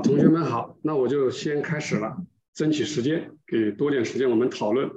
[0.00, 2.16] 同学们好，那我就先开始了，
[2.54, 4.90] 争取时间，给多点时间我们讨论。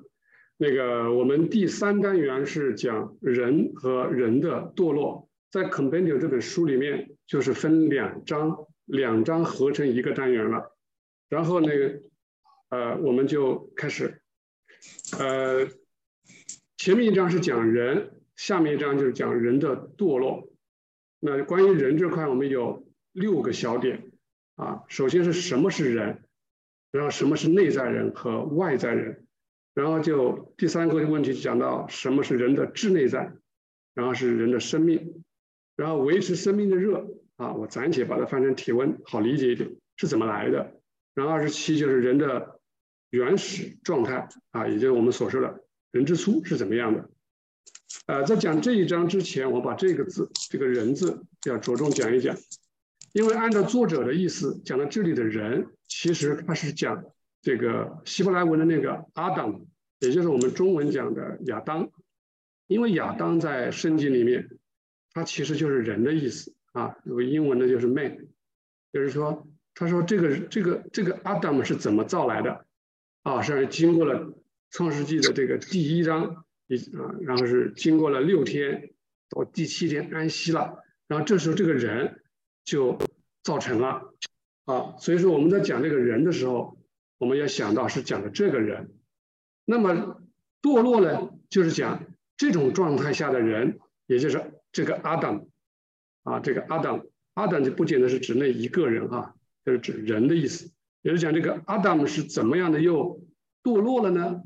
[0.58, 10.76] 那个，我们第三单元是讲人和人的堕落，在《Compendium》这本书里面，就是分两章，两章合成一个单元了。
[11.30, 12.02] 然后那个，
[12.70, 14.22] 呃，我们就开始，
[15.18, 15.68] 呃，
[16.78, 20.50] 前面一章是讲人，下面一章就是讲人的堕落。
[21.20, 24.09] 那关于人这块，我们有六个小点
[24.60, 24.84] 啊。
[24.88, 26.24] 首先是什么是人，
[26.92, 29.26] 然后什么是内在人和外在人。
[29.74, 33.32] 然后就第三个问题讲到什么是人的智内在，
[33.94, 35.24] 然后是人的生命，
[35.78, 40.74] 然后维持生命的热啊，我暂且把它翻成体温，好理解一点是怎么来的。
[41.14, 42.60] 然后二十七就是人的
[43.12, 47.10] 原始状态啊，也就是我们所说的人之初是怎么样的。
[48.08, 52.36] 呃，在讲这一章之前，我把这个字这个人字要着重讲一讲，
[53.14, 57.04] 因为按照作者的意思讲到这里的人，其实他是讲。
[57.42, 59.66] 这个希伯来文的那个阿当，
[60.00, 61.90] 也就是我们中文讲的亚当，
[62.68, 64.50] 因为亚当在圣经里面，
[65.14, 66.98] 他其实就是人的意思啊。
[67.06, 68.28] 有个英文的就是 man，
[68.92, 72.66] 就是说，他说这个这个这个阿当是怎么造来的
[73.24, 73.42] 啊？
[73.42, 74.34] 是经过了
[74.70, 78.92] 创世纪的这个第一章，一啊，然后是经过了六天，
[79.30, 82.19] 到第七天安息了，然后这时候这个人
[82.70, 82.98] 就
[83.44, 84.14] 造成了
[84.66, 84.96] 啊。
[85.00, 86.78] 所以说我们在讲这个人的时候。
[87.22, 88.92] 我们要想到是讲的这个人，
[89.66, 90.22] 那么
[90.62, 92.06] 堕落呢，就是讲
[92.38, 95.46] 这种状态下的人，也就是这个阿当，
[96.24, 103.22] 啊，这个阿当，阿当就不仅仅是指那一个人啊，就是指人的意思，也是讲这个阿当是怎么样的又
[103.64, 104.42] 堕落了呢？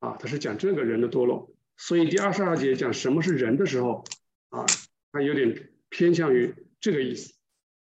[0.00, 4.04] 啊，他是讲这个人的堕落，所以第二十二节讲什么是人的时候，
[4.50, 4.66] 啊，
[5.10, 7.32] 他有点偏向于这个意思，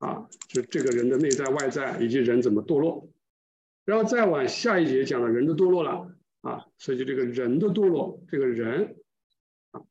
[0.01, 3.09] 啊，就这个人的内在外在以及人怎么堕落。
[3.87, 6.13] 然后再往下一节讲了人的堕落了
[6.43, 8.97] 啊，所以就这个人的堕落，这个人
[9.73, 9.83] 啊，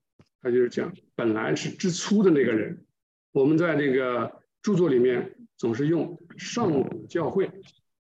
[0.42, 2.86] 他就是讲本来是之初的那个人。
[3.32, 7.52] 我们在这个著作里面总是用上古教会，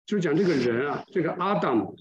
[0.05, 1.94] 就是讲这个人啊，这个阿当，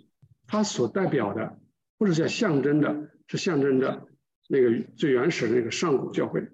[0.46, 1.58] 他所代表的
[1.98, 4.08] 或者叫象征的，是象征着
[4.48, 6.48] 那个最原始的那个上古教会。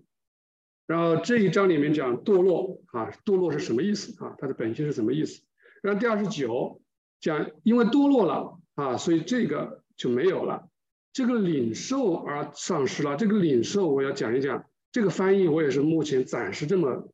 [0.91, 4.35] 然后这一章里面讲堕落啊，堕落是什么意思啊？
[4.39, 5.41] 它的本性是什么意思？
[5.83, 6.81] 然后第二十九。
[7.21, 10.69] 讲，因为堕落了啊，所以这个就没有了，
[11.13, 13.15] 这个领受而丧失了。
[13.15, 17.13] 这个领受我要讲一讲，这个翻译我也是目前暂时这么，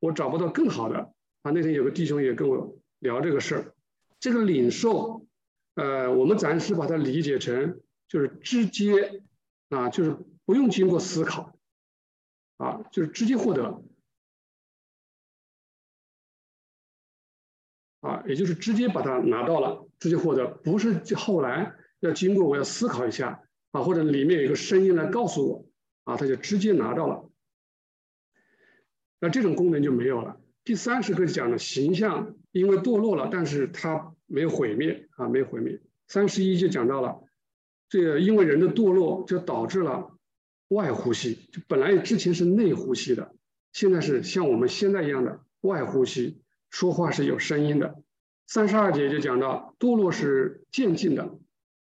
[0.00, 1.12] 我找不到更好的
[1.42, 1.50] 啊。
[1.50, 3.74] 那天有个弟兄也跟我聊这个事儿，
[4.18, 5.26] 这个领受，
[5.74, 7.78] 呃，我们暂时把它理解成
[8.08, 9.20] 就是直接
[9.68, 10.16] 啊，就是
[10.46, 11.54] 不用经过思考
[12.62, 13.82] 啊，就是直接获得。
[18.02, 23.42] 啊，也就是直接把它拿到了，直接获得，不是后来要经过我要思考一下
[23.72, 25.66] 啊，或者里面有一个声音来告诉我
[26.04, 27.28] 啊，他就直接拿到了。
[29.18, 30.40] 那这种功能就没有了。
[30.64, 35.80] 第三十个讲的形象，因为堕落了，但是它没有毁灭啊，没有毁灭。
[36.06, 37.22] 三十一就讲到了，
[37.88, 40.11] 这个因为人的堕落就导致了
[40.72, 43.34] 外呼吸，就本来之前是内呼吸的，
[43.72, 46.42] 现在是像我们现在一样的外呼吸。
[46.70, 48.02] 说话是有声音的，
[48.46, 51.38] 三十二节就讲到堕落是渐进的，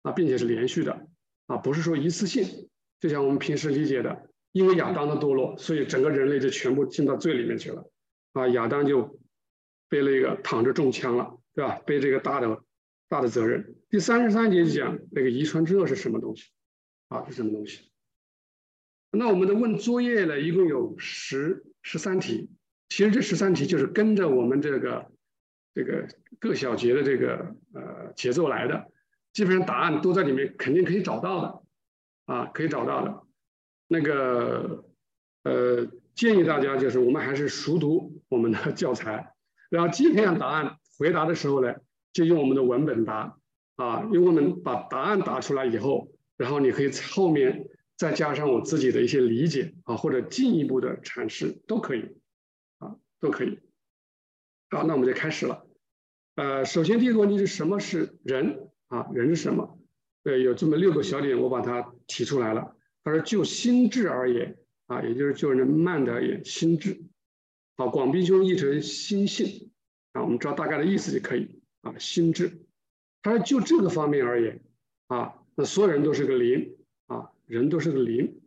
[0.03, 1.09] 啊，并且是连续的，
[1.47, 2.69] 啊，不是说一次性。
[3.01, 7.91] 就像我们平时理解的，因为亚当的堕落，所以整个人类就全部进到罪里面去了，
[8.35, 9.19] 啊，亚当就
[9.89, 11.81] 背了一个躺着中枪了，对吧？
[11.85, 12.63] 背这个大的
[13.09, 13.75] 大的责任。
[13.91, 16.45] 第三十三节就讲那个遗传之恶是什么东西，
[17.09, 17.88] 啊，是什么东西？
[19.11, 22.51] 那我们的问作业呢，一共有十十三题。
[22.89, 25.11] 其实这十三题就是跟着我们这个
[25.75, 26.09] 这个
[26.39, 28.91] 各小节的这个呃节奏来的，
[29.33, 31.63] 基本上答案都在里面，肯定可以找到的，
[32.33, 33.23] 啊，可以找到的。
[33.87, 34.85] 那个
[35.45, 39.33] 呃，建议大家就是我们还是熟读我们的 教材，
[39.71, 41.75] 然后基本上答案回答的时候呢，
[42.13, 43.39] 就用我们的文本答，
[43.77, 47.67] 啊，用我们把答案答出来以后，然后你可以后面
[47.99, 52.17] 再加上我自己的一些理解啊，或者进一步的阐释都可以。
[52.79, 53.59] 啊都可以，
[54.71, 55.67] 好，那我们就开始了。
[56.37, 59.09] 呃，首先第一个问题是什么是人啊？
[59.13, 59.77] 人是什么？
[60.23, 62.77] 对，有这么六个小点，我把它提出来了。
[63.03, 64.57] 他说就心智而言
[64.87, 67.03] 啊，也就是就人慢的而言，心智。
[67.77, 69.73] 好，广斌兄译成心性
[70.13, 72.61] 啊，我们知道大概的意思就可以啊，心智。
[73.21, 74.63] 他说就这个方面而言
[75.09, 76.77] 啊，那所有人都是个零，
[77.49, 78.41] 人都是个灵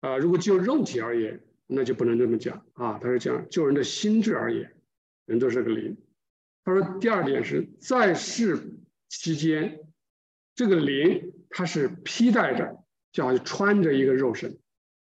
[0.00, 0.16] 啊。
[0.16, 1.42] 如果就肉体而言。
[1.68, 3.00] 那就不能这么讲啊！
[3.02, 4.72] 他是讲就人的心智而言，
[5.24, 5.96] 人都是个灵。
[6.62, 8.78] 他说第二点是在世
[9.08, 9.80] 期间，
[10.54, 14.60] 这个灵它是披戴着，就好像穿着一个肉身。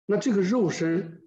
[0.04, 1.22] 那这个肉身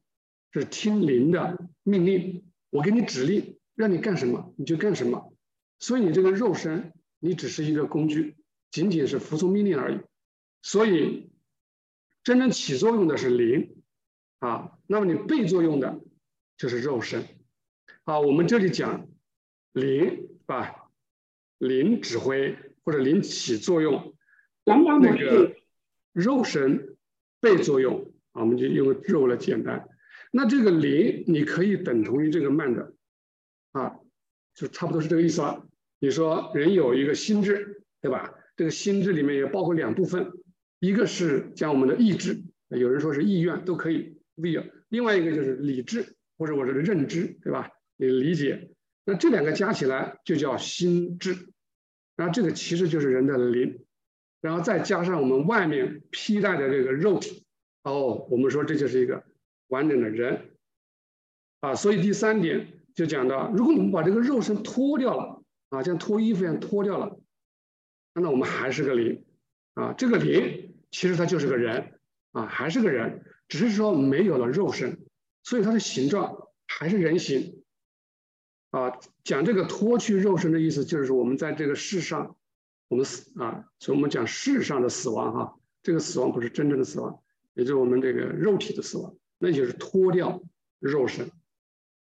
[0.52, 5.34] 是听灵的命令，我给你指令，让你干什么你就干什么。
[5.80, 8.36] 所以你这个肉身，你只是一个工具，
[8.70, 10.02] 仅仅是服从命令而已。
[10.62, 11.30] 所以
[12.24, 13.76] 真正起作用的是灵
[14.40, 16.00] 啊，那么你被作用的
[16.58, 17.26] 就是肉身。
[18.04, 19.08] 啊，我们这里讲。
[19.74, 20.90] 灵啊，
[21.58, 24.14] 灵指挥或者灵起作用，
[24.66, 25.56] 那个
[26.12, 26.98] 肉身
[27.40, 29.88] 被作用啊，我们就用肉来简单。
[30.30, 32.94] 那这个灵你可以等同于这个慢的
[33.72, 33.98] 啊，
[34.54, 35.66] 就差不多是这个意思了。
[36.00, 38.34] 你说人有一个心智，对吧？
[38.58, 40.34] 这个心智里面也包括两部分，
[40.82, 47.70] 一个是讲我们的意志，有人说是意愿都可以 will，另外一个就是理智或者我这个认知，对吧？
[47.98, 48.72] 你理解。
[49.06, 51.50] 那这两个加起来就叫心智，
[52.16, 53.86] 然后这个其实就是人的灵，
[54.42, 57.46] 然后再加上我们外面披戴的这个肉体，
[57.84, 59.24] 哦，我们说这就是一个
[59.68, 60.50] 完整的人，
[61.60, 67.20] 啊，所以第三点就讲到，如果我们把这个肉身脱掉了，啊，像脱衣服一样脱掉了，
[68.16, 69.24] 那我们还是个灵，
[69.76, 72.00] 啊，这个灵其实他就是个人，
[72.32, 75.00] 啊，还是个人，只是说没有了肉身，
[75.44, 77.64] 所以它的形状还是人形。
[78.70, 82.38] 啊，讲这个脱去肉身的意思，就是说我们在这个世上，
[82.88, 87.22] 我们死啊，所以我们讲世上的死亡哈，这个死亡不是真正的死亡，
[87.54, 90.42] 也就是我们这个肉体的死亡，那就是脱掉
[90.80, 91.32] 肉身，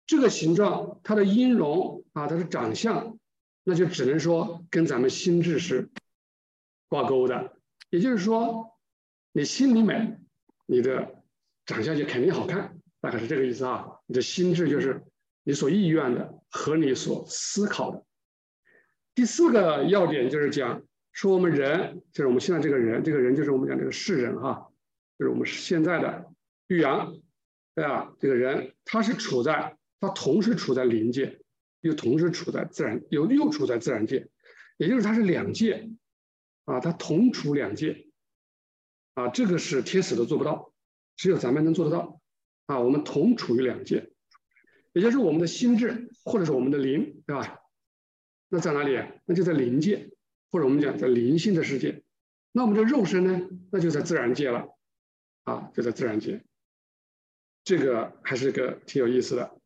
[0.05, 3.17] 这个形状，它的音容啊，它的长相，
[3.63, 5.89] 那就只能说跟咱们心智是
[6.89, 7.57] 挂钩的，
[7.89, 8.76] 也就是说，
[9.37, 10.17] 你心里美，
[10.65, 11.21] 你的
[11.67, 15.03] 长相就肯定好看，大概是这个意思啊，你的心智就是
[15.43, 16.33] 你所意愿的。
[16.49, 18.03] 和你所思考的
[19.13, 20.81] 第四个要点就是讲
[21.11, 24.71] 说我们人就是我们现在这个人，这个人就是我们讲这个世人哈，
[25.19, 26.25] 就是我们现在的
[26.67, 27.13] 玉阳，
[27.75, 28.11] 对吧？
[28.19, 31.39] 这个人他是处在他同时处在灵界，
[31.81, 34.29] 又同时处在自然，又又处在自然界，
[34.77, 35.89] 也就是他是两界
[36.63, 38.06] 啊，他同处两界
[39.17, 40.71] 啊，这个是天使都做不到，
[41.15, 42.21] 只有咱们能做得到
[42.67, 44.11] 啊，我们同处于两界。
[44.93, 47.59] 也就是我们的心智，或者是我们的灵，对吧？
[48.47, 48.95] 那在哪里？
[49.25, 50.11] 那就在灵界，
[50.51, 52.03] 或者我们讲在灵性的世界。
[52.51, 53.41] 那我们的肉身呢？
[53.71, 54.67] 那就在自然界了，
[55.45, 56.43] 啊，就在自然界。
[57.63, 59.59] 这个还是个挺有意思的。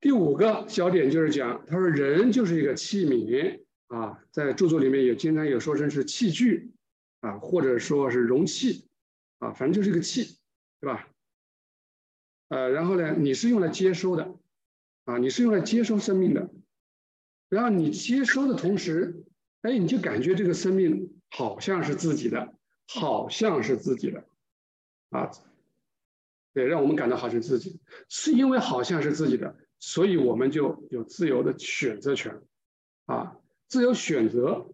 [0.00, 6.72] 第五个小点就是讲，他说人就是一个器皿啊，在著作里面也经常有说成是器具
[7.20, 8.88] 啊，或者说是容器
[9.38, 10.38] 啊，反正就是一个器，
[10.80, 11.08] 对吧？
[12.48, 14.34] 呃，然后呢，你是用来接收的，
[15.04, 16.50] 啊，你是用来接收生命的，
[17.48, 19.24] 然后你接收的同时，
[19.62, 22.54] 哎，你就感觉这个生命好像是自己的，
[22.86, 24.24] 好像是自己的，
[25.10, 25.30] 啊，
[26.54, 32.40] 对，让我们感到好像自己，是因为好像是自己的，所以我们就有自由的选择权，
[33.04, 33.36] 啊，
[33.66, 34.66] 自由选择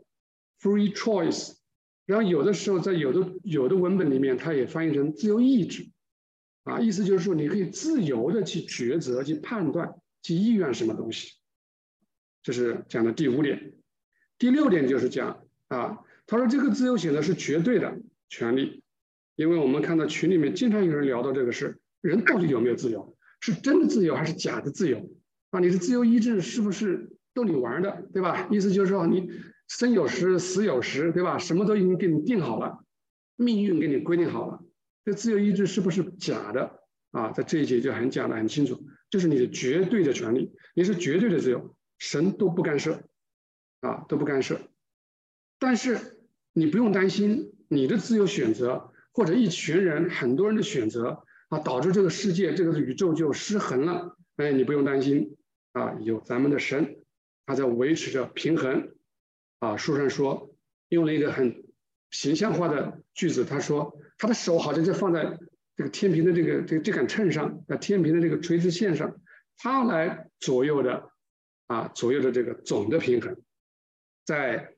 [0.61, 1.57] ，free choice，
[2.07, 5.89] 然后有的时候在有的有的文本里面，它也翻译成自由意志。
[6.65, 11.35] 啊，意思就是说，你可以自由的去抉择、去判断、去意愿什么东西，
[12.43, 13.75] 这是讲的第五点。
[14.39, 18.01] 第六点就是讲啊，他说这个自由选择是绝对的
[18.31, 18.83] 权利，
[19.37, 23.15] 因为我们看到群里面经常有人聊到这个事：人到底有没有自由？
[23.41, 25.11] 是真的自由还是假的自由？
[25.51, 28.49] 啊，你的自由意志是不是逗你玩的，对吧？
[28.51, 29.31] 意思就是说，你
[29.69, 31.39] 生有时，死有时，对吧？
[31.39, 32.85] 什么都已经给你定好了，
[33.37, 34.63] 命运给你规定好了。
[35.05, 36.81] 这自由意志是不是假的
[37.11, 37.31] 啊？
[37.33, 43.03] 在这一节就很讲的很清楚，这是你的绝对的权利，你是绝对的自由，神都不干涉，
[43.81, 44.61] 啊都不干涉。
[45.59, 46.19] 但是
[46.53, 54.17] 你不用担心你的自由选择或者一群人很多人的选择啊，导致这个世界这个宇宙就失衡了。
[54.37, 55.37] 哎，你不用担心
[55.73, 56.97] 啊，有咱们的神，
[57.47, 58.94] 他在维持着平衡。
[59.65, 60.55] 啊，书上说
[60.89, 61.65] 用了一个很
[62.11, 63.99] 形象化的句子，他说。
[64.17, 65.39] 他的手好像就放在
[65.77, 69.21] 这个天平的这个这这杆秤上，在天平的这个垂直线上，
[69.57, 71.11] 他来左右的
[71.67, 73.37] 啊，左右的这个总的平衡，
[74.25, 74.77] 在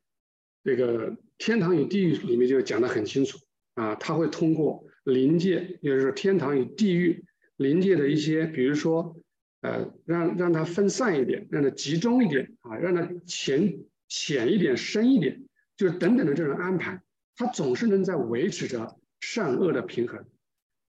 [0.65, 3.39] 这个天堂与地狱里面就讲得很清楚
[3.75, 7.23] 啊，他会通过临界，也就是天堂与地狱
[7.57, 9.17] 临界的一些，比如说
[9.61, 15.43] 呃，让让它分散一点，让它集中一点啊，让它前浅一点、深一点，
[15.77, 17.03] 就是等等的这种安排，
[17.37, 18.99] 它总是能在维持着。
[19.19, 20.27] 善恶的平衡，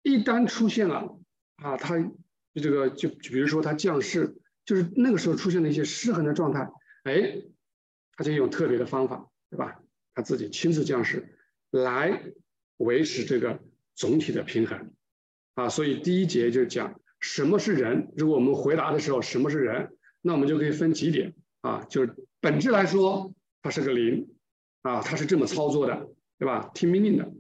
[0.03, 1.17] 一旦出现了
[1.55, 1.95] 啊，他
[2.55, 6.69] 这个就比如说他降世就是那个时候出现了一些失衡的状态，
[7.05, 7.41] 哎，
[8.17, 9.81] 他就用特别的方法，对吧？
[10.13, 11.39] 他自己亲自降世
[11.71, 12.21] 来
[12.79, 13.63] 维持这个
[13.95, 14.93] 总体的平衡
[15.55, 15.69] 啊。
[15.69, 18.13] 所以第一节就讲什么是人。
[18.17, 21.33] 如果我们回答的时候什么是人，那我们就可以分几点
[21.67, 24.29] 啊，就是本质来说，它是个零
[24.83, 26.09] 啊，它是这么操作的，
[26.39, 26.71] 对吧？
[26.75, 27.33] 听命令的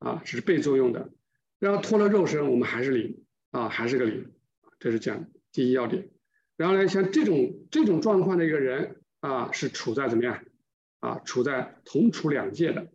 [0.00, 1.12] 啊，只是被作用的。
[1.60, 4.32] 然后脱了肉身，我们还是零啊，还是个零，
[4.80, 6.10] 这是讲第一要点。
[6.56, 10.42] 然后呢，像这种这种状况的一个人啊，是处在怎么样
[10.98, 11.20] 啊？
[11.20, 12.88] 处在同处两界的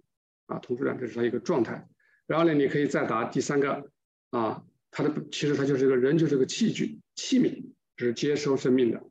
[0.47, 1.87] 啊，同处两界是他一个状态。
[2.27, 3.89] 然后呢，你可以再答第三个
[4.31, 9.01] 啊，他的其实他就是个人，就是个器具器皿，是接收生命的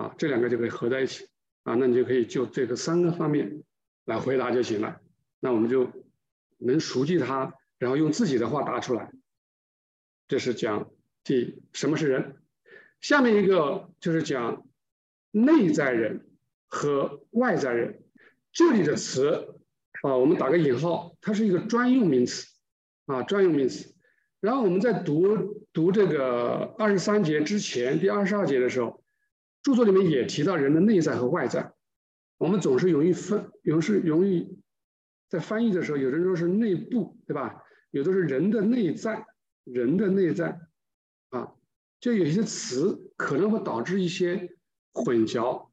[0.00, 1.28] 啊，这两个就可以合在一起
[1.64, 3.62] 啊，那你就可以就这个三个方面
[4.04, 5.00] 来回答就行了。
[5.40, 5.90] 那我们就
[6.58, 7.54] 能熟记它。
[7.78, 9.10] 然后用自己的话答出来，
[10.28, 10.90] 这是讲
[11.24, 12.36] 第什么是人。
[13.00, 14.66] 下面一个就是讲
[15.30, 16.28] 内在人
[16.66, 18.02] 和外在人。
[18.52, 19.54] 这里的词
[20.02, 22.48] 啊，我们打个引号，它是一个专用名词
[23.06, 23.94] 啊，专用名词。
[24.40, 28.99] 然后我们在读读这个二十三节之前第二十二节的时候，
[29.62, 31.72] 著作里面也提到人的内在和外在。
[32.38, 34.58] 我们总是容易分，总是容易
[35.28, 37.62] 在翻译的时候，有人说是内部，对吧？
[37.90, 39.26] 有的是人的内在，
[39.64, 40.58] 人的内在，
[41.30, 41.52] 啊，
[42.00, 44.56] 就有些词可能会导致一些
[44.92, 45.68] 混淆，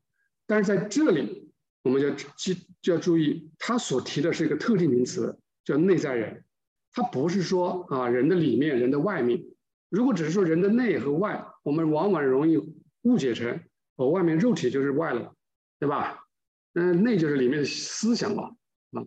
[0.46, 1.52] 但是在这里，
[1.84, 6.44] 我们要记就要注意，他所提的是一个特定名词，叫内在人，
[6.92, 9.46] 它不是说啊人的里面，人的外面。
[9.90, 12.58] 如果只是说人的内和外，我们往往容易
[13.04, 13.62] 误解成
[13.98, 15.36] 哦外面肉体就是外了，
[15.80, 16.26] 对吧？
[16.72, 18.56] 那，内就是里面的思想嘛，
[18.92, 19.04] 啊。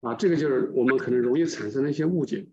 [0.00, 2.46] 啊，这个就是我们可能容易产生的一些误解。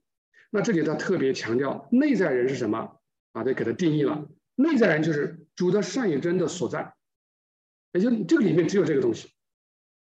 [0.49, 2.99] 那这里他特别强调内在人是什么
[3.33, 3.43] 啊？
[3.43, 4.27] 得给他定义了。
[4.55, 6.95] 内在人就是主的善与真的所在，
[7.91, 9.29] 也就这个里面只有这个东西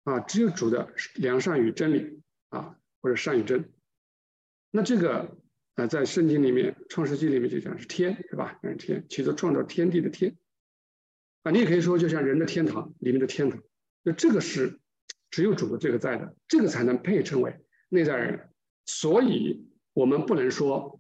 [0.04, 3.72] 啊，只有主的良善与真理啊，或者善与真。
[4.72, 5.38] 那这个
[5.76, 8.60] 呃，在圣经里面，《创世纪》里面就讲是天，是吧？
[8.64, 10.36] 是天，其实创造天地的天
[11.44, 13.62] 啊，你也可以说就像人的天堂里面的天堂，
[14.04, 14.78] 那这个是。
[15.34, 18.50] 只有主的这个在的，这个才能配称为内在人。
[18.86, 21.00] 所以，我们不能说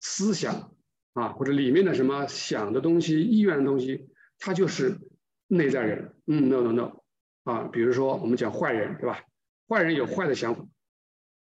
[0.00, 0.76] 思想
[1.14, 4.06] 啊，或者里面的什么想的东西、意愿的东西，
[4.38, 5.00] 它就是
[5.48, 6.14] 内在人。
[6.24, 7.02] 嗯，no no no，
[7.42, 9.24] 啊，比如说我们讲坏人，对吧？
[9.68, 10.64] 坏人有坏的想法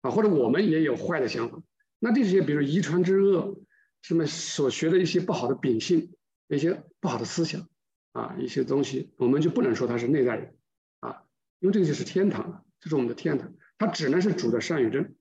[0.01, 1.63] 啊，或者我们也有坏的想法。
[2.00, 3.58] 那这些，比如遗传之恶，
[4.01, 6.13] 什么所学的一些不好的秉性、
[6.50, 7.70] 一些不好的思想
[8.17, 10.55] 啊，一些东西，我们就不能说他是内在人。
[11.01, 11.24] 啊
[11.59, 15.15] 因为这个就是天堂了，这是我们的天堂，它只能是主的善与真。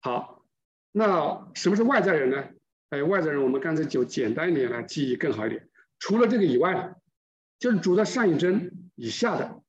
[0.00, 0.46] 好，
[0.92, 2.48] 那什么是外在人呢？
[2.90, 5.68] 哎，外在人我们刚才就简单一点来记忆更好一点。
[5.98, 6.94] 除了这个以外，
[7.58, 9.62] 就是主的善与真以下的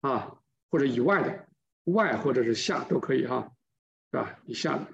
[0.00, 0.38] 啊，
[0.70, 1.46] 或者以外的
[1.84, 3.52] 外或者是下都可以哈，
[4.10, 4.38] 是吧？
[4.44, 4.86] 以下的，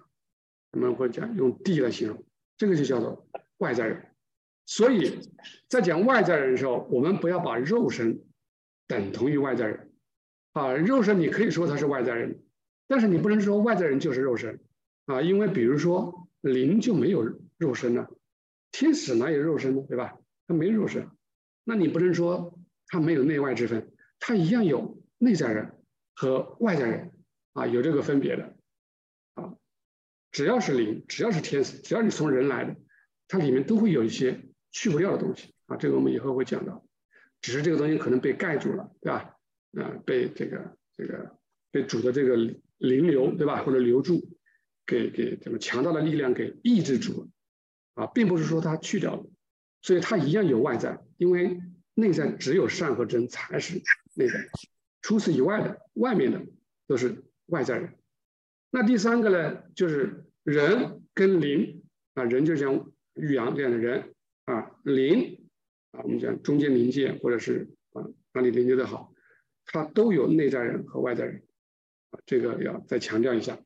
[0.73, 2.25] 我们会讲用地来形容，
[2.57, 4.12] 这个就叫做外在人。
[4.65, 5.21] 所以
[5.69, 8.23] 在讲外在人的时候，我们不要把肉身
[8.87, 9.91] 等同于外在人。
[10.53, 12.43] 啊，肉身你可以说他是外在人，
[12.87, 14.61] 但是你不能说外在人就是肉身，
[15.07, 17.25] 啊，因为比如说灵就没有
[17.57, 18.11] 肉身了，
[18.71, 19.83] 天使哪有肉身呢？
[19.89, 20.19] 对吧？
[20.47, 21.09] 他没肉身，
[21.65, 25.73] 那你不能说他没有内外之分，他一样有内在人
[26.15, 27.13] 和外在人，
[27.55, 28.55] 啊，有这个分别的，
[29.35, 29.55] 啊，
[30.33, 32.77] 只要是灵，只要是天使，只要你从人来的，
[33.27, 36.85] 它里面都会有一些去不掉的东西，啊，这个我们以后会讲到，
[37.41, 39.37] 只是这个东西可能被盖住了，对吧？
[39.75, 41.39] 啊，被这个这个
[41.71, 42.37] 被主的这个
[42.79, 43.63] 灵流，对吧？
[43.63, 44.37] 或者留住，
[44.85, 47.29] 给给这个强大的力量给抑制住了，
[47.95, 49.25] 啊，并不是说它去掉了，
[49.83, 51.61] 所以它一样有外在，因为
[51.95, 53.81] 内在只有善和真才是
[54.15, 54.35] 内在，
[55.01, 56.45] 除此以外的外面的
[56.87, 57.95] 都是外在人。
[58.71, 61.83] 那第三个呢，就是人跟灵
[62.15, 64.12] 啊，人就像玉阳这样的人
[64.45, 65.49] 啊，灵
[65.93, 69.13] 啊，我们讲中间临界或者是啊哪里连接的好。
[69.65, 71.45] 它都有内在人和外在人，
[72.11, 73.61] 啊，这个要再强调一下，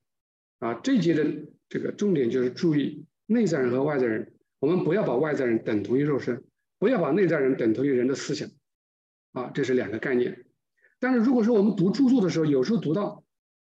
[0.58, 1.24] 啊，这节的
[1.70, 6.44] 这个重点就是注意内在人和外在人，我们不要把外在人等同于肉身，
[6.78, 8.50] 不要把内在人等同于人的思想，
[9.32, 10.44] 啊，这是两个概念。
[11.00, 13.24] 但是如果说我们读著作的时候，有时候读到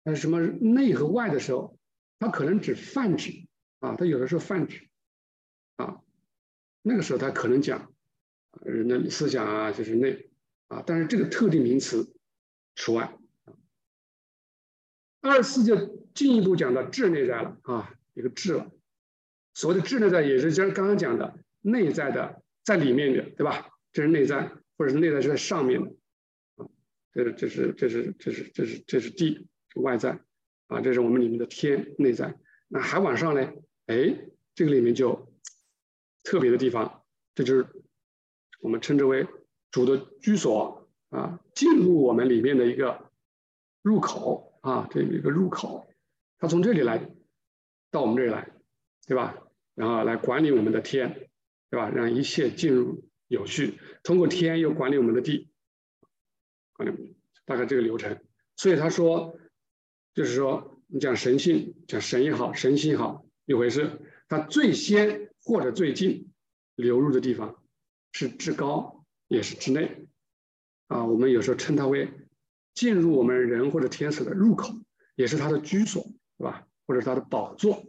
[0.04, 1.78] 呃什么内和外的时候，
[2.18, 3.46] 它可能只泛指，
[3.78, 4.88] 啊，它有的时候泛指，
[5.76, 6.02] 啊，
[6.82, 7.92] 那个时候他可能讲
[8.62, 10.28] 人的思想啊，就是内。
[10.68, 12.14] 啊，但是这个特定名词
[12.76, 13.18] 除外。
[15.20, 18.70] 二四就进一步讲到智内在了啊，一个智了。
[19.52, 23.68] 所谓的智内在，也是像刚刚讲的内在的在里面的，对吧？
[23.90, 25.90] 这是内在，或者是内在是在上面的，
[26.54, 26.68] 啊，
[27.12, 30.20] 这是这是这是这是这是这是地外在，
[30.68, 32.38] 啊，这是我们里面的天内在。
[32.68, 33.52] 那还往上呢？
[33.86, 34.16] 哎，
[34.54, 35.29] 这个里面就
[36.22, 37.66] 特别的地方，这就是
[38.60, 39.26] 我们称之为
[39.70, 43.10] 主的居所啊，进入我们里面的一个
[43.82, 45.88] 入口啊，这一个入口，
[46.38, 47.10] 他从这里来
[47.90, 48.50] 到我们这里来，
[49.06, 49.36] 对吧？
[49.74, 51.30] 然后来管理我们的天，
[51.70, 51.88] 对吧？
[51.88, 55.50] 让一切进入有序，通过天又管理我们的地，
[56.72, 58.20] 管理大概这个流程。
[58.56, 59.38] 所以他说，
[60.14, 60.76] 就是说。
[60.92, 64.00] 你讲神性，讲神也好，神性也好一回事。
[64.28, 66.30] 他最先或者最近
[66.76, 67.60] 流入的地方
[68.12, 70.06] 是至高，也是至内。
[70.86, 72.08] 啊，我们有时候称它为
[72.72, 74.72] 进入我们人或者天使的入口，
[75.16, 76.04] 也是它的居所，
[76.38, 76.68] 对吧？
[76.86, 77.84] 或者它的宝座。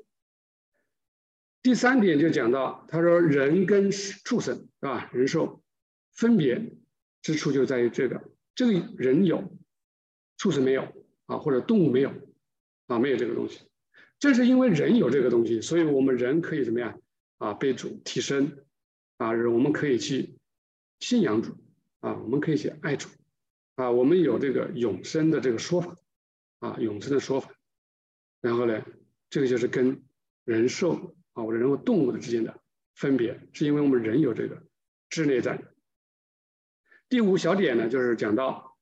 [1.61, 5.11] 第三点就讲到，他说人跟畜生，是吧？
[5.13, 5.61] 人兽
[6.13, 6.73] 分别
[7.21, 9.55] 之处就在于这个，这个人有，
[10.35, 10.81] 畜生没有
[11.27, 12.11] 啊，或者动物没有。
[12.87, 13.59] 啊，没有这个东西，
[14.17, 16.99] 正是因为人有这个东西，所以我们人可以怎么样
[17.41, 17.53] 啊？
[17.55, 18.63] 被主提升
[19.17, 20.37] 啊，我们可以去
[20.99, 21.57] 信仰主
[21.99, 23.09] 啊，我们可以去爱主
[23.75, 25.95] 啊，我们有这个永生的这个说法
[26.59, 27.51] 啊，永生的说法。
[28.41, 28.85] 然后呢，
[29.29, 30.03] 这个就是跟
[30.45, 32.59] 人兽啊，或者人和动物的之间的
[32.95, 34.63] 分别，是因为我们人有这个
[35.09, 35.61] 智内在。
[37.09, 38.77] 第五小点呢，就是讲到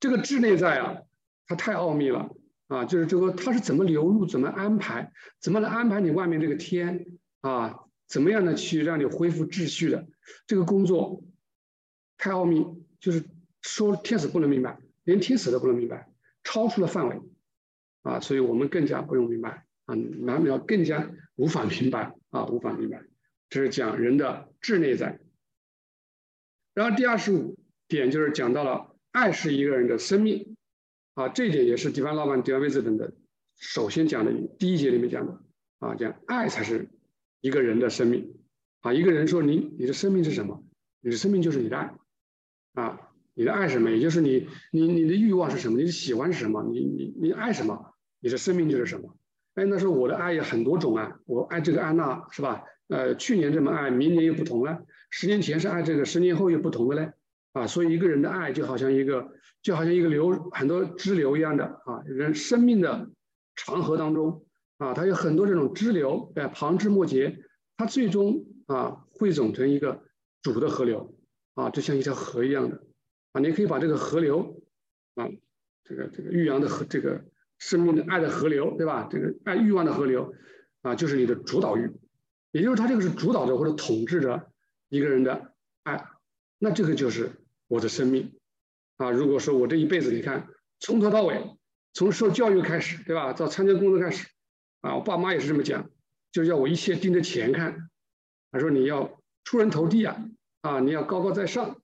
[0.00, 1.02] 这个智内在啊，
[1.46, 2.34] 它太奥秘了。
[2.68, 7.04] 啊，就是这个，它是怎么流入，怎么安排，怎么来安排你外面这个天
[7.40, 7.80] 啊？
[8.10, 10.08] 怎么样的去让你恢复秩序的
[10.48, 11.22] 这个工作，
[12.18, 12.66] 太奥秘，
[12.98, 13.24] 就是
[13.62, 16.10] 说天使不能明白，连天使都不能明白，
[16.42, 17.20] 超出了范围
[18.02, 23.00] 啊，所以我们更加不用明白啊，难免更加无法明白啊，无法明白。
[23.48, 25.20] 这是讲人的智内在。
[26.74, 30.56] 然后第二十五点就是讲到了爱是一个人的生命。
[31.14, 33.12] 啊，这一点也是迪凡老板、迪安威斯等的
[33.56, 35.42] 首先讲的第一节里面讲的
[35.78, 36.88] 啊，讲爱才是
[37.40, 38.34] 一个人的生命
[38.80, 38.92] 啊。
[38.92, 40.62] 一个人说你你的生命是什么？
[41.00, 41.94] 你的生命就是你的爱
[42.74, 43.00] 啊，
[43.34, 43.90] 你的爱什么？
[43.90, 45.78] 也就是你你你的欲望是什么？
[45.78, 46.62] 你的喜欢是什么？
[46.64, 47.94] 你你你爱什么？
[48.20, 49.16] 你的生命就是什么？
[49.54, 52.62] 哎，那时候我的爱有很多种啊，我爱这个爱那，是吧？
[52.88, 57.12] 呃，去年这么爱，明年又不同了，十年前是爱这个，十年后又不同的嘞。
[57.52, 63.10] 啊，所以一个人的爱就好像一个，就好像一个流很多支流一样的啊，人生命的
[63.56, 64.44] 长河当中
[64.80, 67.44] 啊，它有很多这种支流，哎，旁枝末节，
[67.76, 70.02] 它最终啊汇总成一个
[70.40, 71.14] 主的河流
[71.54, 72.82] 啊，就像一条河一样的
[73.32, 74.62] 啊，你可以把这个河流
[75.14, 75.28] 啊，
[75.84, 77.24] 这个这个欲扬的河，这个
[77.58, 79.06] 生命的爱的河流，对吧？
[79.10, 80.32] 这个爱欲望的河流
[80.80, 81.92] 啊，就是你的主导欲，
[82.50, 84.50] 也就是它这个是主导着或者统治着
[84.88, 85.52] 一个人的
[85.84, 86.04] 爱，
[86.58, 87.30] 那这个就是。
[87.70, 88.34] 我的生命，
[88.96, 90.48] 啊，如果说我这一辈子，你看
[90.80, 91.56] 从头到尾，
[91.92, 93.32] 从受教育开始，对吧？
[93.32, 94.26] 到参加工作开始，
[94.80, 95.90] 啊，我爸妈也是这么讲，
[96.32, 97.90] 就要我一切盯着钱看。
[98.50, 100.24] 他说你要出人头地啊，
[100.62, 101.80] 啊，你要高高在上，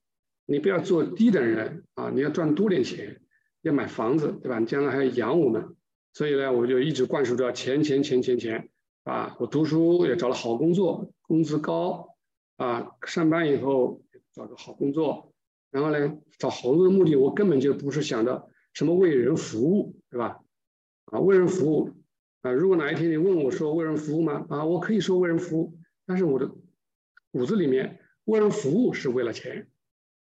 [0.46, 3.20] 你不要做低等人啊，你要赚多点钱，
[3.62, 4.59] 要买房子，对吧？
[4.59, 5.76] 你将来还要养我们，
[6.12, 8.68] 所以呢，我就一直灌输着钱钱钱钱钱，
[9.04, 12.16] 啊，我读书也找了好工作，工资高，
[12.56, 15.32] 啊，上班以后找个好工作。
[15.70, 20.40] 然后呢，找好工作的目的，我根本就不是想着什么为人服务，对吧？
[21.06, 21.90] 啊，为人服务
[22.46, 22.52] 啊！
[22.52, 24.46] 如果哪一天你问我说为人服务吗？
[24.48, 26.48] 啊，我可以说为人服务，但是我的
[27.32, 29.68] 骨子里面为人服务是为了钱，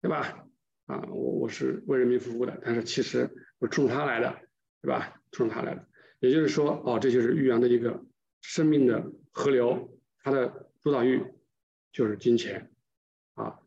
[0.00, 0.46] 对吧？
[0.87, 4.38] 啊，我我是为人民服务的，但是其实我冲他来的，
[4.81, 5.20] 对吧？
[5.33, 5.88] 冲他来的，
[6.20, 8.05] 也就是说，哦，这就是玉阳的一个
[8.42, 11.20] 生命的河流，它的主导欲
[11.92, 12.70] 就是金钱，
[13.35, 13.59] 啊。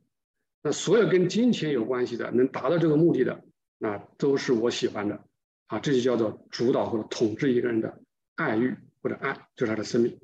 [0.63, 3.43] 那所有跟金钱有关系的，能达到这个目的的，
[3.77, 5.23] 那都是我喜欢的，
[5.67, 8.01] 啊，这就叫做主导或者统治一个人的
[8.37, 10.17] 爱欲或者爱，就是他的生命。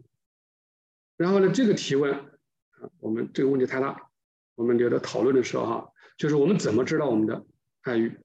[1.17, 2.23] 然后呢，这个提问，啊，
[2.99, 4.09] 我们这个问题太大，
[4.55, 7.45] 我们留着讨论的时候哈，就是我们怎么知道我们的
[7.81, 8.17] 爱欲？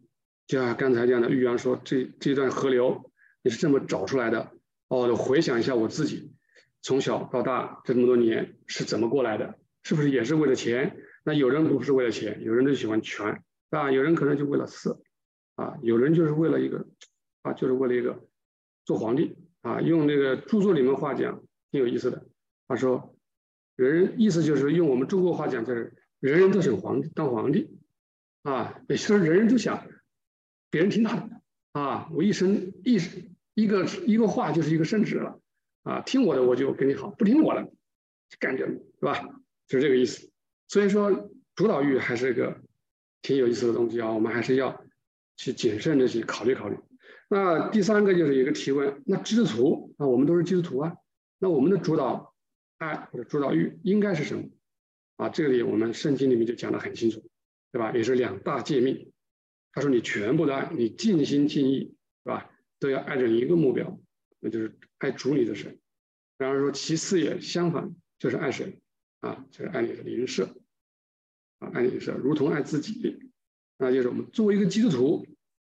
[0.46, 3.10] 就像刚才这样的，玉阳说，这这段河流
[3.42, 4.52] 你是这么找出来的？
[4.86, 6.32] 哦，回想一下我自己，
[6.80, 9.58] 从小到大这么多年是怎么过来的？
[9.82, 10.96] 是不是也是为了钱？
[11.24, 15.02] 那有人不是为了钱，有人就喜欢权，啊，有人可能就为了色，
[15.56, 16.86] 啊，有人就是为了一个，
[17.42, 18.26] 啊，就是为了一个
[18.86, 22.26] 做皇帝，啊，用那个著作里面话讲挺有意思的，
[22.66, 23.16] 他说，
[23.76, 27.78] 人意思就是用我们中国话讲就是人人都想皇帝当皇帝，
[28.42, 29.86] 啊，也就是人人都想
[30.70, 31.30] 别人听他的，
[31.72, 32.98] 啊，我一生一
[33.54, 35.40] 一个一个话就是一个圣旨了，
[35.82, 39.20] 啊，听我的我就跟你好，不听我的就干掉你，是吧？
[39.66, 40.30] 就是这个意思。
[40.68, 42.60] 所以说，主导欲还是个
[43.22, 44.84] 挺有意思的东西啊，我们还是要
[45.36, 46.76] 去谨慎的去考虑考虑。
[47.28, 50.96] 那第三个就是一个提问，那基督徒啊，我们都是基督徒啊，
[51.38, 52.34] 那我们的主导
[52.78, 54.48] 爱或者主导欲应该是什么？
[55.16, 57.22] 啊，这里我们圣经里面就讲得很清楚，
[57.70, 57.92] 对吧？
[57.92, 59.12] 也是两大诫命。
[59.72, 62.50] 他说你全部的爱，你尽心尽意，是吧？
[62.78, 64.00] 都要爱着一个目标，
[64.40, 65.78] 那就是爱主你的神。
[66.38, 68.80] 然后说其次也相反，就是爱谁
[69.20, 69.44] 啊？
[69.50, 70.56] 就是爱你的邻舍
[71.58, 73.30] 啊，爱你的邻舍如同爱自己。
[73.76, 75.26] 那就是我们作为一个基督徒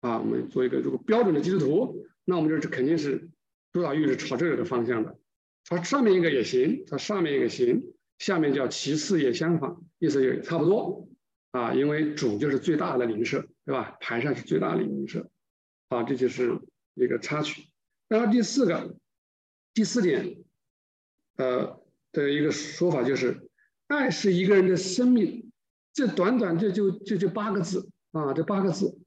[0.02, 3.30] 啊，我们做一个如果标准的基督徒，那我们就是肯定是
[3.72, 5.18] 主导欲是朝这个方向的。
[5.66, 7.84] 它上面一个也行，它上面一个行。
[8.20, 11.08] 下面叫其次也相仿，意思就差不多
[11.52, 13.96] 啊，因为主就是最大的邻舍，对吧？
[14.02, 15.30] 排上是最大的邻舍，
[15.88, 16.60] 啊，这就是
[16.96, 17.70] 一个插曲。
[18.10, 18.98] 然后第四个，
[19.74, 20.44] 第四点，
[21.38, 21.82] 呃
[22.12, 23.50] 的一个说法就是，
[23.88, 25.50] 爱是一个人的生命。
[25.94, 28.99] 这短短这就就就八个字啊，这八个字，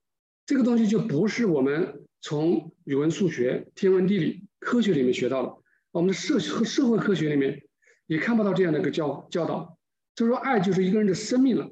[0.47, 5.57] 这个东西就不是我们从语文、数学、天文、地理、科学里面学到的，
[5.91, 7.63] 我们的社和社会科学里面。
[8.09, 9.79] 也看不到这样的一个教教导，
[10.15, 11.71] 就说爱就是一个人的生命了，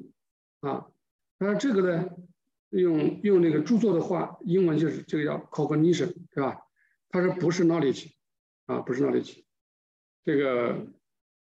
[0.60, 0.86] 啊，
[1.38, 2.08] 然这个呢，
[2.70, 6.56] 用用那个著作的话，英文就是这个叫 cognition，对吧？
[7.10, 8.12] 他说不是 knowledge，
[8.64, 9.42] 啊，不是 knowledge，
[10.24, 10.86] 这个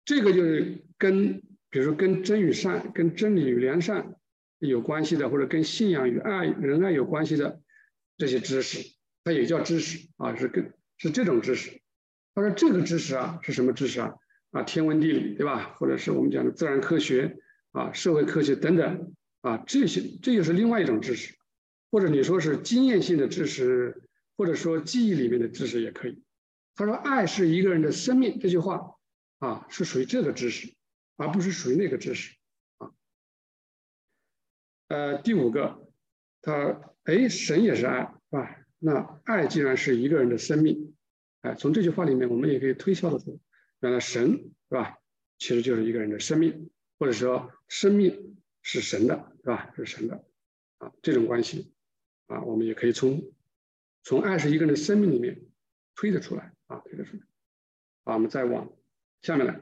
[0.05, 4.15] 这个就是跟比如说跟真与善、跟真理与良善
[4.67, 7.61] 有关系的，或者跟信仰与爱仁爱有关系的
[8.17, 11.81] 这些知识，它也叫知识啊，是跟是这种知识。
[12.35, 14.15] 他说这个知识啊是什么知识啊？
[14.51, 15.75] 啊，天文地理对吧？
[15.79, 17.37] 或者是我们讲的自然科学
[17.71, 21.35] 啊，社会科学等等啊，这些这又是另外一种知识，
[21.91, 24.03] 或者你说是经验性的知识，
[24.37, 26.23] 或者说记忆里面的知识也可以。
[26.75, 28.95] 他说：“爱是一个人的生命。”这句话
[29.39, 30.73] 啊，是属于这个知识，
[31.17, 32.33] 而不是属于那个知识。
[34.93, 35.87] 呃，第五个，
[36.43, 38.57] 他哎，神也是爱，是吧？
[38.77, 40.93] 那爱既然是一个人的生命，
[41.41, 43.39] 哎，从这句话里面我们也可以推敲得出。
[43.79, 44.99] 原来神是吧？
[45.39, 49.73] 其实就是一个人的生命，或者说生命是神的，是吧？
[49.75, 50.23] 是神的
[50.77, 51.73] 啊，这种关系
[52.27, 53.33] 啊，我们也可以从
[54.03, 55.41] 从爱是一个人的生命里面
[55.95, 57.23] 推得出来啊，推得出来。
[58.03, 58.71] 啊，我们再往
[59.23, 59.59] 下面来。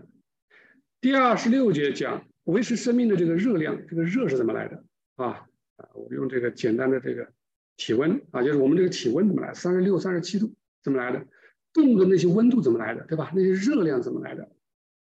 [0.99, 4.83] 第二十六节讲维持生命的这个热量，这个热是怎么来的
[5.21, 5.47] 啊？
[5.77, 7.31] 啊，我用这个简单的这个
[7.77, 9.53] 体温啊，就是我们这个体温怎么来？
[9.53, 10.53] 三十六、三十七度
[10.83, 11.25] 怎么来的？
[11.73, 13.31] 动的那些温度怎么来的，对吧？
[13.33, 14.51] 那些热量怎么来的？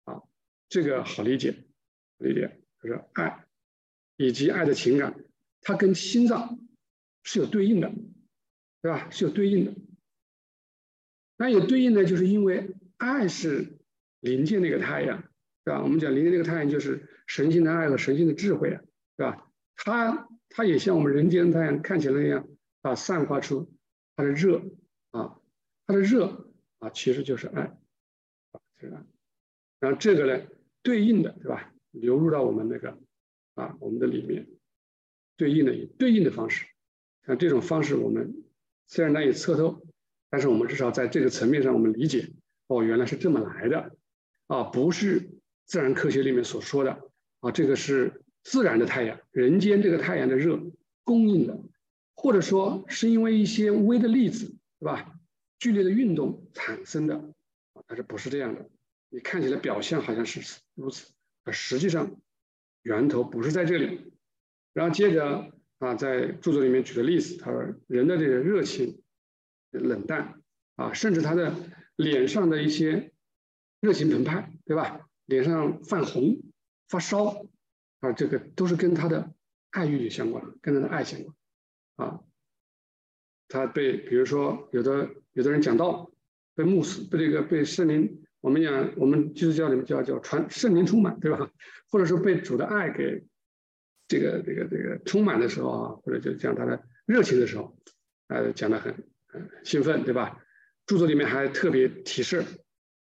[0.04, 0.22] 啊，
[0.70, 1.64] 这个好理解，
[2.18, 3.46] 理解就是爱，
[4.18, 5.16] 以及爱的情感，
[5.62, 6.60] 它跟心脏
[7.24, 7.92] 是有对应的，
[8.82, 9.10] 对吧？
[9.10, 9.74] 是有对应的。
[11.38, 13.78] 那有对应的，就是因为爱是
[14.20, 15.24] 临界那个太阳，
[15.64, 15.82] 对吧？
[15.82, 18.82] 我们讲临界那个太阳就是神性的爱和神性的智慧啊，
[19.16, 19.47] 对吧？
[19.78, 22.46] 它它也像我们人间太阳看起来那样
[22.82, 23.72] 啊，散发出
[24.18, 24.62] 它的热
[25.12, 25.40] 啊，
[25.86, 26.44] 它的热。
[26.80, 27.64] 啊，其实就是爱，
[28.52, 29.04] 啊，这个，
[29.80, 30.46] 然后这个呢，
[30.84, 31.74] 对应的，对吧？
[31.90, 33.00] 流入到我们那个
[33.56, 34.48] 啊，我们的里面，
[35.38, 36.68] 对应的以对应的方式，
[37.26, 38.44] 像这种方式，我们
[38.86, 39.88] 虽然难以测透，
[40.30, 42.32] 但是我们至少在这个层面上，我们理解，
[42.68, 43.98] 哦，原来是这么来的，
[44.46, 45.32] 啊，不是
[45.66, 47.10] 自然科学里面所说的，
[47.40, 50.58] 啊，这个是自然的太阳，人间这个太阳的热
[51.04, 51.60] 供应的，
[52.16, 55.20] 或者说是因为一些微的粒子，对吧？
[55.60, 57.18] 剧烈的运动产生的
[57.74, 58.70] 啊，但是不是这样的？
[59.10, 61.12] 你看起来表象好像是如此，
[61.44, 62.16] 而实际上
[62.84, 64.14] 源头不是在这里。
[64.72, 69.02] 然后接着啊，在著作里面举的例子，他说人的这个热情
[69.72, 70.42] 冷淡
[70.78, 71.54] 啊，甚至他的
[71.98, 73.12] 脸上的一些
[73.82, 75.02] 热情澎湃，对吧？
[75.26, 76.42] 脸上泛红、
[76.88, 77.46] 发烧
[78.00, 79.34] 啊，这个都是跟他的
[79.72, 81.36] 爱欲相关，跟他的爱相关
[81.96, 82.22] 啊。
[83.48, 85.10] 他被比如说有的。
[85.34, 86.10] 有的人讲道，
[86.56, 91.52] 被牧师被这个被圣灵，我们讲我们基督教里面叫叫传圣灵充满，对吧？
[91.92, 93.24] 或者说被主的爱给
[94.08, 97.78] 这个这个这个充满的时候啊，或者就讲他的热情的时候，
[98.30, 98.96] 呃，讲的很
[99.28, 100.44] 很兴奋，对吧？
[100.88, 102.44] 著作里面还特别提示，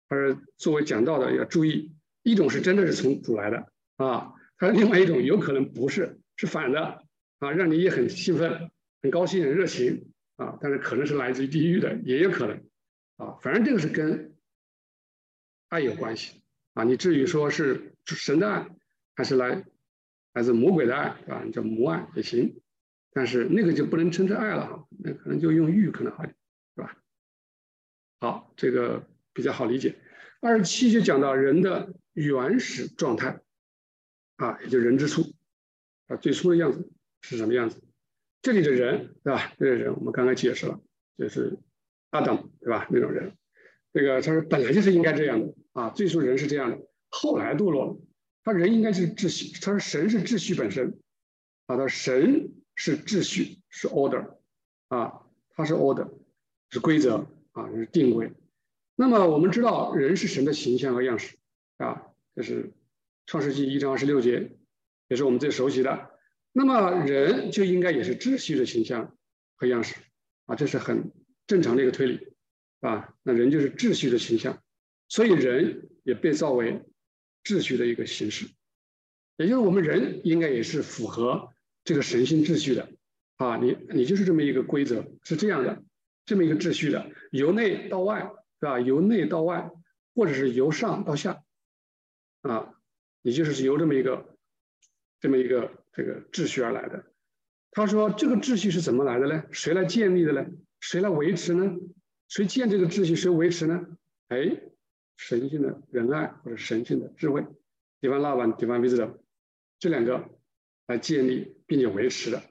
[0.08, 7.04] 而作为讲道的要注意，一种是真的是从主来的啊，他说另外一种有可能不是，是反的
[7.38, 8.70] 啊，让你也很兴奋、
[9.02, 10.12] 很高兴、很热情。
[10.36, 12.62] 啊，但是可能是来自于地狱的，也有可能，
[13.16, 14.36] 啊，反正这个是跟
[15.70, 16.42] 爱有关系，
[16.74, 18.68] 啊，你至于说是神的爱，
[19.14, 19.64] 还是来
[20.34, 22.60] 来自魔鬼的爱，啊，你叫魔爱也行，
[23.14, 26.36] 但是那个就不能称之爱了哈，那可能就用欲可能好点，
[26.74, 26.98] 是吧？
[28.20, 29.96] 好，这个比较好理解。
[30.42, 33.40] 二十七就讲到人的原始状态，
[34.36, 35.22] 啊，也就人之初，
[36.08, 37.82] 啊，最初的样子是什么样子？
[38.42, 39.52] 这里的人，对吧？
[39.58, 40.80] 这个人我们刚才解释了，
[41.18, 41.58] 就是
[42.10, 42.86] 阿当，对吧？
[42.90, 43.36] 那种人，
[43.92, 47.96] 这个他说本来就是应该这样的啊，最初人是这样的，后来堕落了。
[48.44, 51.00] 他人应该是秩序，他说神是秩序本身，
[51.66, 54.36] 啊，他神是秩序，是 order，
[54.86, 56.12] 啊，他是 order，
[56.70, 58.32] 是规则啊，是定位。
[58.94, 61.36] 那么我们知道人是神的形象和样式，
[61.78, 62.72] 啊，这是
[63.26, 64.56] 创世纪一章二十六节，
[65.08, 66.10] 也是我们最熟悉的。
[66.52, 69.16] 那么人就应该也是秩序的形象
[69.54, 69.96] 和样式，
[70.46, 71.12] 啊，这是很
[71.46, 72.28] 正常的一个推理，
[72.80, 74.62] 啊，那人就是秩序的形象，
[75.08, 76.82] 所以人也被造为。
[77.44, 78.48] 秩序的一个形式，
[79.36, 81.52] 也就是我们人应该也是符合
[81.84, 82.88] 这个神性秩序的
[83.36, 85.80] 啊，你你就是这么一个规则，是这样的，
[86.24, 88.80] 这么一个秩序的，由内到外，是吧？
[88.80, 89.70] 由内到外，
[90.12, 91.44] 或者是由上到下，
[92.42, 92.74] 啊，
[93.26, 94.24] 也就是由这么一个
[95.18, 97.04] 这么一个这个秩序而来的。
[97.72, 99.42] 他说这个秩序是怎么来的呢？
[99.50, 100.46] 谁来建立的呢？
[100.78, 101.76] 谁来维持呢？
[102.28, 103.16] 谁建这个秩序？
[103.16, 103.84] 谁维持呢？
[104.28, 104.62] 哎。
[105.18, 107.40] 神性的仁爱或者神性的智慧
[108.02, 109.16] ，divine love and divine wisdom，
[109.78, 110.28] 这两个
[110.86, 112.42] 来建立并且维持的。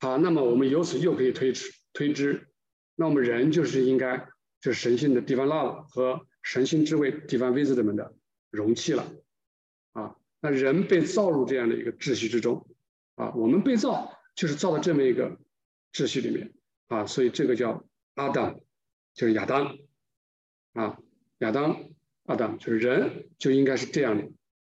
[0.00, 2.48] 好，那么我们由此又可以推知推知，
[2.96, 4.26] 那我们人就是应该
[4.62, 8.14] 就是神性的 divine love 和神性智慧 divine wisdom 的
[8.50, 9.12] 容器了。
[10.42, 12.66] 那人被造入这样的一个秩序之中，
[13.14, 15.38] 啊，我们被造就是造到这么一个
[15.94, 16.52] 秩序里面，
[16.88, 18.60] 啊，所以这个叫阿当
[19.14, 19.78] 就是亚当，
[20.74, 20.98] 啊。
[21.38, 21.90] 亚当、
[22.26, 24.30] 阿当就是人，就应该是这样的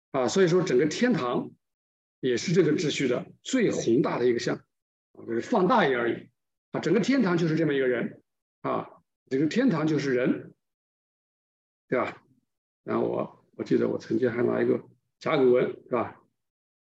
[0.10, 0.28] 啊。
[0.28, 1.52] 所以说，整个天堂
[2.20, 6.28] 也是这个秩序的最宏大的一个像啊，就是放大一而已
[6.72, 6.80] 啊。
[6.80, 8.24] 整个天堂就是这么一个人
[8.62, 8.90] 啊，
[9.30, 10.56] 这个天堂就是人，
[11.88, 12.24] 对吧？
[12.84, 14.84] 然后我我记得我曾经还拿一个
[15.26, 16.22] 甲骨文是吧，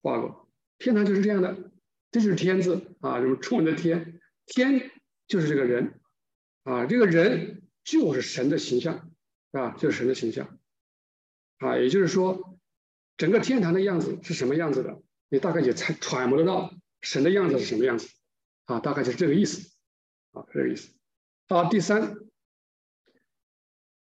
[0.02, 1.72] 画过天堂就是这样的，
[2.10, 4.90] 这就是天字啊，什么冲的天，天
[5.26, 5.98] 就是这个人
[6.64, 9.10] 啊，这个人就是神的形象。
[9.50, 10.60] 啊，就是神的形象，
[11.56, 12.60] 啊，也就是说，
[13.16, 18.10] 整个天堂的样子是什么样子的，你大概也猜揣摩得到神的样子是什么样子，
[18.66, 19.74] 啊，大概就是这个意思，
[20.32, 20.92] 啊，这个意思。
[21.48, 22.14] 好，第三，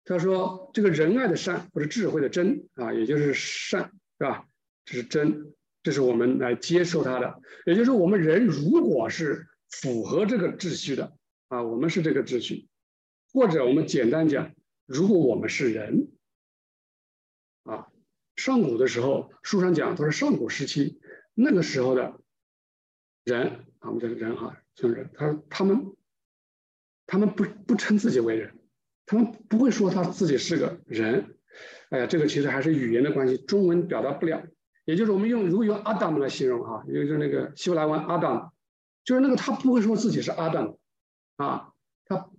[0.04, 4.46] 他说这个仁爱的善或者智慧的真啊，也就是善，是吧？
[4.84, 7.40] 这是真，这是我们来接受它的。
[7.66, 11.16] 也就是我们人如果是符合这个秩序的
[11.48, 12.68] 啊，我们是这个秩序，
[13.32, 14.54] 或者我们简单讲。
[14.86, 16.12] 如果我们是人，
[17.64, 17.88] 啊，
[18.36, 21.00] 上古的时候，书上讲，他说上古时期
[21.34, 22.20] 那个时候的
[23.24, 25.10] 人，啊，我们叫人哈，就是人。
[25.14, 25.96] 他他们，
[27.06, 28.56] 他们不不称自己为人，
[29.04, 31.35] 他们不会说他自己是个人。
[31.90, 34.42] 哎呀，这个其实还是语言的关系，中文表达不了。
[34.84, 38.50] 也就是我们用如果用 Adam 来形容哈，就是那个希伯来文 Adam，，
[39.04, 40.76] 就是那个他不会说自己是 Adam，，
[41.36, 41.72] 啊，
[42.04, 42.30] 他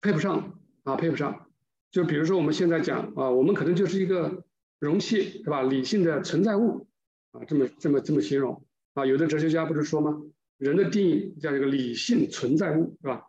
[0.00, 1.46] 配不上啊，配不上。
[1.90, 4.44] 就比如说我们现在讲啊，我们可能就是一个
[4.78, 5.62] 容器，是吧？
[5.62, 6.86] 理性的存在物
[7.32, 9.04] 啊，这么这么这么形容啊。
[9.04, 10.22] 有的哲学家不是说吗？
[10.56, 13.24] 人的定义叫一个理性存在物，是吧？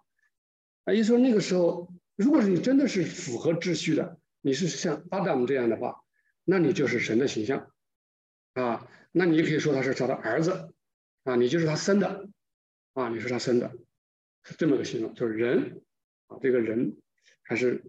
[0.86, 6.04] 啊，意思说那个时候，如果是你真的是符合秩序的，你是像阿当这样的话，
[6.44, 7.72] 那你就是神的形象
[8.54, 8.88] 啊。
[9.12, 10.72] 那你可以说他是他的儿子
[11.24, 12.30] 啊，你就是他生的
[12.94, 13.72] 啊，你是他生的，
[14.44, 15.82] 是这么个形容，就是人
[16.28, 16.96] 啊，这个人
[17.42, 17.84] 还是。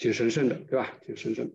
[0.00, 0.96] 挺神圣的，对吧？
[1.04, 1.52] 挺神圣。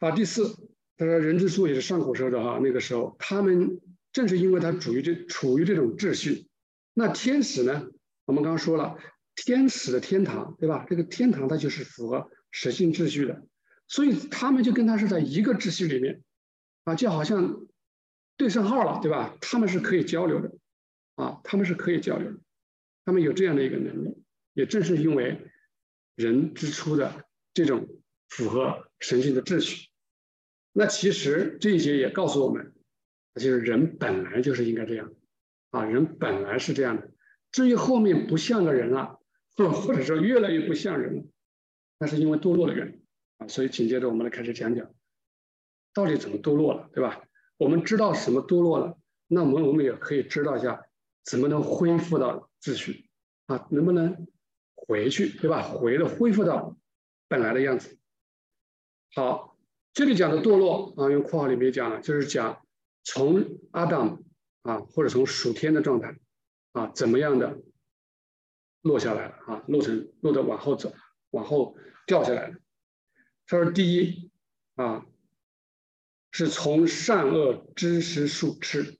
[0.00, 0.56] 啊，第四，
[0.96, 6.48] 他说人之初也是上古时候的哈，那个时候他们正是因为他处于这处于这种秩序，
[6.92, 7.88] 那天使呢？
[8.24, 8.98] 我们刚刚说了，
[9.44, 10.86] 天使的天堂，对吧？
[10.88, 13.46] 这个天堂它就是符合神性秩序的，
[13.88, 16.22] 所以他们就跟他是在一个秩序里面，
[16.84, 17.66] 啊，就好像
[18.36, 19.36] 对上号了，对吧？
[19.40, 20.52] 他们是可以交流的，
[21.14, 22.38] 啊，他们是可以交流的，
[23.04, 24.22] 他们有这样的一个能力，
[24.54, 25.46] 也正是因为。
[26.16, 27.24] 人之初的
[27.54, 27.88] 这种
[28.28, 29.88] 符合神性的秩序，
[30.70, 32.74] 那其实这一节也告诉我们，
[33.36, 35.10] 就是人本来就是应该这样，
[35.70, 37.10] 啊，人本来是这样的。
[37.52, 39.19] 至于后面不像个人了，
[39.56, 41.24] 或或者说越来越不像人了，
[41.98, 43.02] 那是因为堕落的原因
[43.38, 43.48] 啊。
[43.48, 44.92] 所以紧接着我们来开始讲讲，
[45.94, 47.22] 到底怎么堕落了，对吧？
[47.56, 50.86] 我们知道什么堕落了，那我们我们也可以知道一下，
[51.24, 53.08] 怎么能恢复到秩序
[53.46, 53.66] 啊？
[53.70, 54.26] 能不能？
[54.74, 55.62] 回去，对吧？
[55.62, 56.76] 回了恢复到
[57.28, 57.98] 本来的样子。
[59.14, 59.56] 好，
[59.92, 62.66] 这里讲的堕落啊，用括号里面讲了，就是讲
[63.04, 64.24] 从阿当
[64.62, 66.16] 啊，或者从属天的状态
[66.72, 67.60] 啊，怎么样的
[68.82, 70.92] 落下来了啊，落成落的往后走，
[71.30, 72.58] 往后掉下来了。
[73.46, 74.30] 他说：第一
[74.74, 75.06] 啊，
[76.30, 78.98] 是从善恶知识树吃。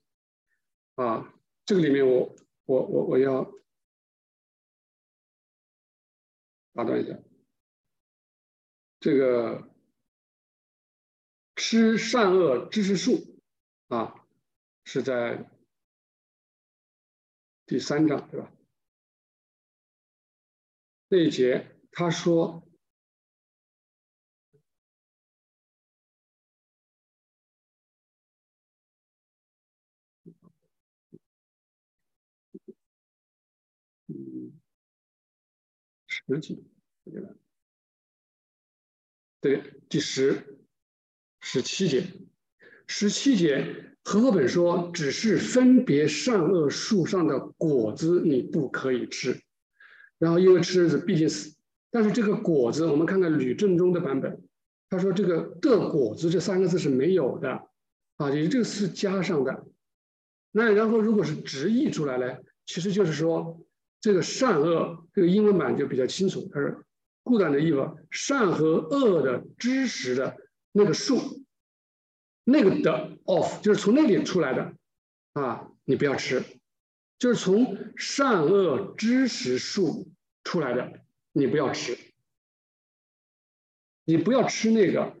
[0.95, 1.33] 啊，
[1.65, 3.51] 这个里面我我我我要
[6.73, 7.17] 打断一下，
[8.99, 9.73] 这个
[11.55, 13.41] 吃善恶知识树
[13.87, 14.27] 啊，
[14.83, 15.49] 是在
[17.65, 18.51] 第三章对吧？
[21.13, 22.65] 那一节他说。
[36.07, 36.63] 十几，
[39.41, 40.61] 对，第十、
[41.41, 42.07] 十七节，
[42.87, 49.41] 十七节和合本说，只是分别善恶树上的果子你不可以吃，
[50.21, 51.53] 然后因为吃是必定死。
[51.89, 54.41] 但是这个果子，我们看看吕正中的版本，
[54.89, 57.67] 他说这个的果子这三个字是没有的，
[58.17, 59.65] 啊，也这个是加上的。
[60.51, 63.59] 那然后如果是直译出来呢，其实就是说。
[64.03, 66.49] 这个善恶，这个英文版就比较清楚。
[66.51, 66.75] 它是
[67.21, 70.37] 固然的意思，善和恶的知识的
[70.71, 71.19] 那个数，
[72.43, 74.73] 那个的 of 就是从那里出来的
[75.33, 76.43] 啊，你不要吃，
[77.21, 80.11] 就是从善恶知识树
[80.43, 81.95] 出来的，你不要吃，
[84.03, 85.15] 你不要吃那个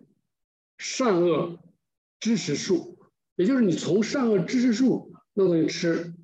[0.79, 1.59] 善恶
[2.19, 2.97] 知识树，
[3.35, 6.15] 也就是你从善恶知识树那东西吃，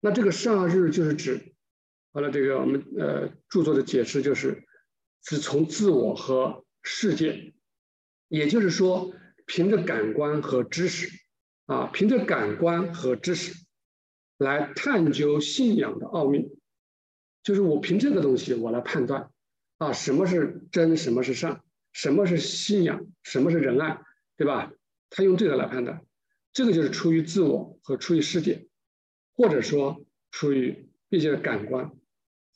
[0.00, 1.54] 那这个善恶知识就是指。
[2.12, 4.64] 完了，这个我们呃著作的解释就是，
[5.22, 7.52] 是从自我和世界，
[8.28, 9.12] 也就是说，
[9.44, 11.10] 凭着感官和知识，
[11.66, 13.63] 啊，凭着感官和知识，
[14.38, 16.56] 来探究信仰的奥秘，
[17.42, 19.30] 就是我凭这个东西我来判断，
[19.78, 24.00] 啊，什么是真，什么是善，什么是信仰，什么是仁爱，
[24.36, 24.72] 对吧？
[25.10, 26.04] 他用这个来判断，
[26.52, 28.66] 这个就是出于自我和出于世界，
[29.34, 31.90] 或者说出于一些感官。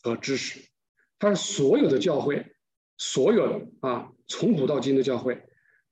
[0.00, 0.60] 和知识，
[1.18, 2.54] 他是所有的教会，
[2.98, 5.42] 所有的啊，从古到今的教会，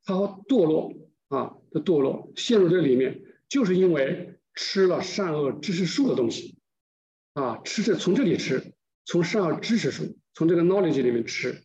[0.05, 0.95] 它堕落
[1.27, 6.59] 啊的堕落，陷入这里面，就是因为吃了善恶知识树的东西，
[7.35, 8.73] 啊，吃这从这里吃，
[9.05, 11.63] 从善恶知识树，从这个 knowledge 里面吃，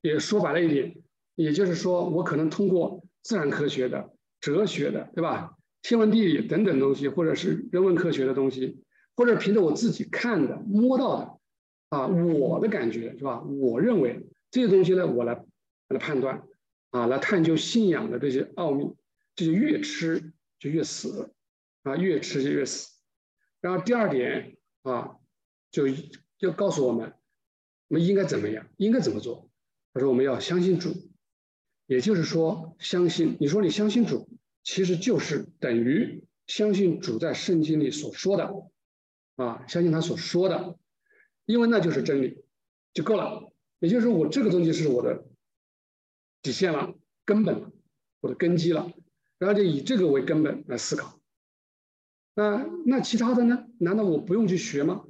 [0.00, 0.96] 也说白了一点，
[1.34, 5.56] 也就是说，我可能通过自然科学的、哲学的，对吧？
[5.82, 8.82] 天文地理等等东西，或者是人文科学的东西，
[9.14, 11.38] 或者凭着我自己看的、摸到的。
[11.90, 13.42] 啊，我的感觉是吧？
[13.42, 15.42] 我认为这些东西呢，我来
[15.88, 16.42] 来判断，
[16.90, 18.94] 啊，来探究信仰的这些奥秘，
[19.34, 21.32] 这就越吃就越死，
[21.88, 22.90] 啊，越吃就越死。
[23.60, 25.16] 然后第二点啊，
[25.70, 25.86] 就
[26.38, 27.14] 要告诉我们，
[27.88, 29.50] 我们应该怎么样，应该怎么做？
[29.94, 30.94] 他说我们要相信主，
[31.86, 34.28] 也就是说，相信你说你相信主，
[34.62, 38.52] 其实就是等于相信主在圣经里所说的，
[39.36, 40.78] 啊，相信他所说的。
[41.46, 42.44] 因为那就是真理，
[42.92, 43.50] 就够了。
[43.78, 45.24] 也就是说，我这个东西是我的
[46.42, 47.72] 底线了、根本、
[48.20, 48.92] 我的根基了，
[49.38, 51.17] 然后就以这个为根本来思考。
[52.38, 53.64] 那那其他的呢？
[53.78, 55.02] 难道我不用去学吗？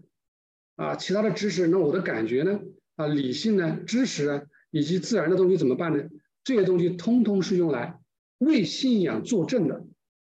[0.77, 2.59] 啊，其他的知识，那我的感觉呢？
[2.97, 3.81] 啊，理性呢？
[3.87, 6.03] 知识啊，以及自然的东西怎么办呢？
[6.43, 8.01] 这些东西通通是用来
[8.38, 9.85] 为信仰作证的，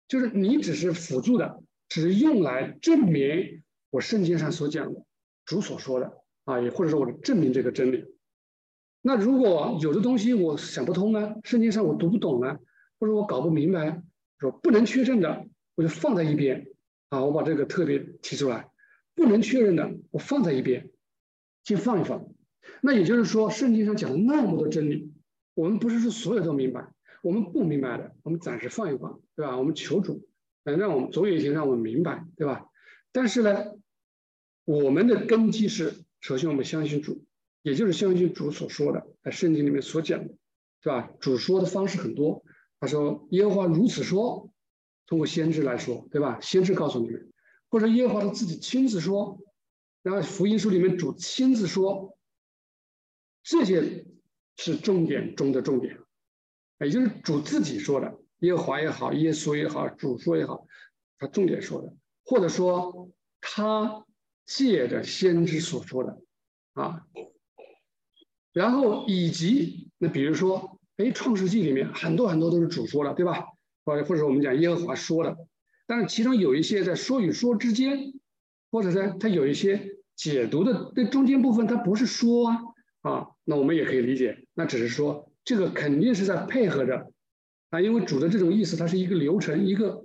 [0.07, 5.03] 就是你只是辅助的，只是用来证明我圣经上所讲的。
[5.43, 6.13] 主所说的
[6.45, 8.05] 啊，也或者说我证明这个真理。
[9.01, 12.57] 那如果有的东西我想不通呢，圣经上我读不懂呢，
[13.01, 14.01] 或者我搞不明白，
[14.39, 16.65] 说不能确认的，我就放在一边
[17.15, 17.23] 啊。
[17.23, 18.69] 我把这个特别提出来，
[19.15, 20.89] 不能确认的，我放在一边，
[21.63, 22.27] 先放一放。
[22.81, 25.11] 那也就是说，圣经上讲了那么多真理，
[25.53, 29.57] 我们不是说所有都明白，我们不明白的，我们暂时放一放，对吧？
[29.57, 30.27] 我们求主，
[30.63, 32.65] 能让我们总有一天让我们明白，对吧？
[33.11, 33.65] 但是呢？
[34.67, 37.23] 我们的根基是，首先我们相信主，
[37.61, 40.33] 也就是相信主所说的，在圣经里面所讲的，
[40.81, 41.11] 是吧？
[41.19, 42.43] 主说的方式很多，
[42.79, 44.49] 他说耶和华如此说，
[45.07, 46.39] 通过先知来说，对吧？
[46.41, 47.31] 先知告诉你们，
[47.69, 49.39] 或者耶和华他自己亲自说，
[50.03, 52.17] 然后福音书里面主亲自说，
[53.43, 54.05] 这些
[54.57, 55.99] 是重点中的重点，
[56.79, 60.65] 也就是主自己说的，耶和华也好，耶稣也好，主说也好，
[61.17, 61.93] 他重点说的，
[62.23, 63.09] 或者说
[63.41, 64.03] 他。
[64.47, 66.21] 借着先知所说的
[66.73, 67.07] 啊，
[68.53, 73.43] 然后以及那比如说，哎，《创世纪》里面很多很多都是主说的，对吧？
[73.85, 75.37] 或者或者我们讲耶和华说的，
[75.87, 78.13] 但是其中有一些在说与说之间，
[78.71, 82.61] 或者在它有一些解读的这中间部分，它不是说啊
[83.01, 87.11] 啊，那我们也可以理解，那只是说这个肯定是在配合着
[87.69, 90.03] 啊，因为主的这种意思，它是一个流程，一个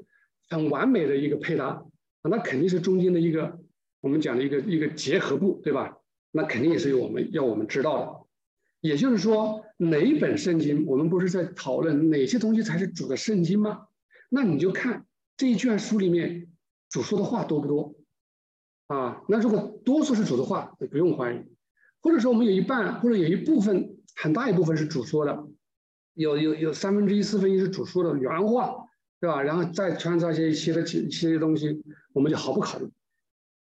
[0.49, 1.85] 很完美的一个配搭啊，
[2.25, 3.59] 那肯定是中间的一个
[4.03, 5.97] 我们讲的一个一个结合部，对吧？
[6.33, 8.20] 那肯定也是有我们要我们知道的。
[8.81, 13.87] 也就是说，哪一本圣经，我们不是在讨论哪些东西才是主的圣经吗？
[14.29, 15.07] 那你就看
[15.37, 16.49] 这一卷书里面
[16.89, 17.95] 主说的话多不多
[18.87, 19.23] 啊？
[19.29, 21.41] 那如果多数是主的话，就不用怀疑。
[22.01, 25.47] 或者说我们有一半或者有一部分很大一部分是主说的。
[26.15, 28.75] 有有有三分之一四分之一是主说的原话，
[29.21, 29.43] 对吧？
[29.43, 32.89] 然后再穿插一些一些的一些东西，我们就毫不考虑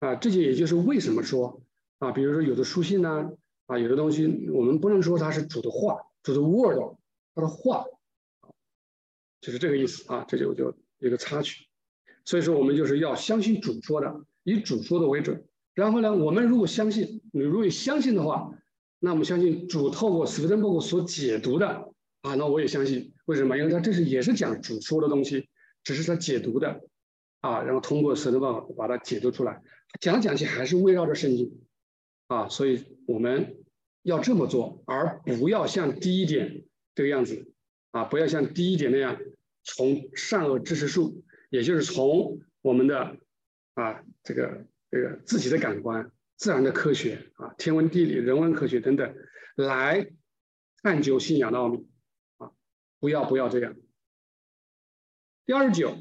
[0.00, 0.14] 啊。
[0.16, 1.62] 这就也就是为什么说
[1.98, 3.30] 啊，比如说有的书信呢，
[3.70, 6.96] 啊有的东西我们不能说它是主的话，主的 word，
[7.34, 7.84] 它的话，
[9.40, 10.24] 就是这个意思啊。
[10.26, 11.66] 这就就一个插曲。
[12.24, 15.44] 所以说我们就是要相信主说的，以主说的为准。
[15.72, 18.52] 然后呢，我们如果相信，你如果相信的话，
[18.98, 21.92] 那我们相信主透过斯芬伯格所解读的。
[22.22, 23.56] 啊，那我也相信，为什么？
[23.56, 25.48] 因为他这是也是讲主说的东西，
[25.84, 26.82] 只是他解读的，
[27.40, 29.62] 啊，然后通过神的办法把它解读出来，
[30.00, 31.62] 讲来讲去还是围绕着圣经，
[32.26, 33.56] 啊，所以我们
[34.02, 37.52] 要这么做，而不要像第一点这个样子，
[37.90, 39.18] 啊，不要像第一点那样
[39.64, 43.16] 从善恶知识树，也就是从我们的
[43.74, 49.12] 啊这个这个自己的感官、自然的科学啊、天文地理、人文科学等等
[49.56, 50.08] 来
[50.84, 51.88] 探究信仰的奥秘
[52.38, 52.52] 啊。
[53.00, 53.74] 不要不要这样。
[55.46, 55.96] 第二十九，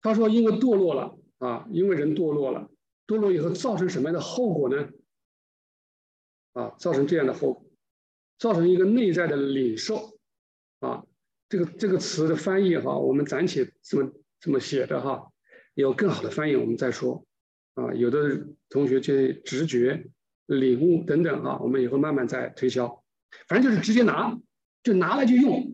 [0.00, 2.70] 他说因为堕落了啊，因为人堕落了，
[3.06, 4.88] 堕落以后造成什么样的后果呢？
[6.58, 7.64] 啊，造成这样的后果，
[8.38, 10.18] 造成一个内在的领受
[10.80, 11.04] 啊。
[11.48, 15.30] 这个这个词的翻译哈，我们暂且这么这么写的哈，
[15.74, 17.24] 有更好的翻译我们再说
[17.74, 17.94] 啊。
[17.94, 20.10] 有的同学就直觉、
[20.46, 23.04] 领悟等等哈，我们以后慢慢再推销。
[23.46, 24.36] 反正就是直接拿，
[24.82, 25.72] 就拿来就用。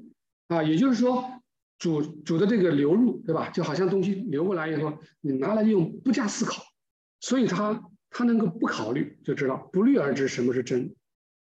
[0.48, 1.24] 啊，也就是说，
[1.78, 3.48] 主主的这个流入，对吧？
[3.48, 6.62] 就好像东西流过来以后，你拿来用，不加思考，
[7.20, 7.82] 所以他
[8.14, 10.94] 他能够不考虑就知道，不虑而知什么是真，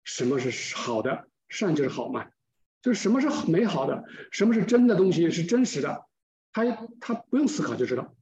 [0.04, 2.30] 什么是好的，善就是好嘛，
[2.80, 6.06] 就是什么是美好的，什么是真的东西是真实的，
[6.52, 6.64] 他
[6.98, 8.16] 他不用思考就知道，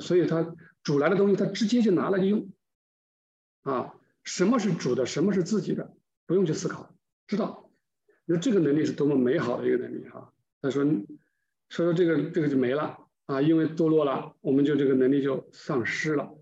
[0.00, 2.50] 所以他主来的东西，他直接就拿来就用，
[3.62, 7.70] 啊，什么是主的，什么是自己的，不用去思考，知道。
[8.26, 10.32] 那这个能力是多么美好的一个能力哈！
[10.62, 10.82] 他说，
[11.68, 16.34] 说说这个这个就没了啊，因为堕落了，我们就这个能力就丧失了，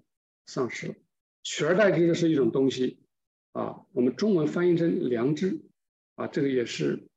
[0.47, 0.95] 丧失了，
[1.43, 2.99] 取而代之的是一种东西
[3.53, 5.61] 啊，我们中文翻译成良知
[6.15, 7.09] 啊，这个也是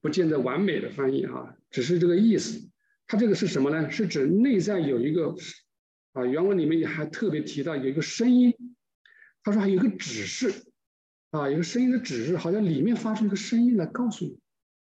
[0.00, 2.68] 不见得完美的翻译啊，只是这个意思。
[3.06, 3.90] 它这个是什么呢？
[3.90, 5.34] 是指内在有一个
[6.12, 8.54] 啊，原文里面也还特别提到有一个声音，
[9.42, 10.64] 他说还有一个指示。
[11.32, 14.40] 啊，有个声音的指示，好像里面发出一个声音来告诉你，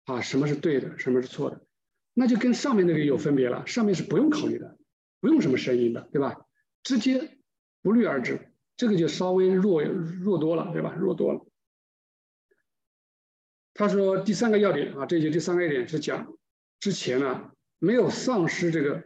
[0.04, 1.64] 啊，什么是对的，什么是错的，
[2.12, 3.66] 那就跟上面那个有分别了。
[3.66, 4.76] 上面是不用考虑的，
[5.18, 6.46] 不用什么声音的，对吧？
[6.82, 7.35] 直接
[7.86, 10.92] 不虑而知，这个就稍微弱弱多了，对吧？
[10.98, 11.46] 弱多了。
[13.74, 16.36] 他说第三个要点啊，这就第三个要点是讲
[16.80, 19.04] 之前呢没有丧失这个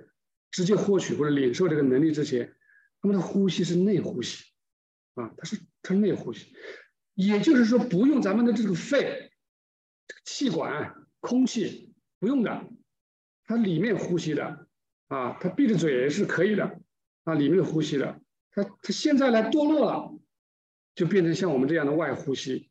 [0.50, 2.56] 直接获取或者领受这个能力之前，
[3.02, 4.46] 他们的呼吸是内呼吸，
[5.12, 6.54] 啊，它是它是内呼吸。
[7.12, 9.30] 也就是说，不用咱们的这个肺、
[10.24, 12.64] 气管、空气，不用的，
[13.44, 14.66] 它里面呼吸的，
[15.08, 16.80] 啊，它闭着嘴是可以的，
[17.24, 18.22] 啊，里面呼吸的，
[18.52, 20.14] 他他现在来堕落了，
[20.94, 22.70] 就变成像我们这样的外呼吸，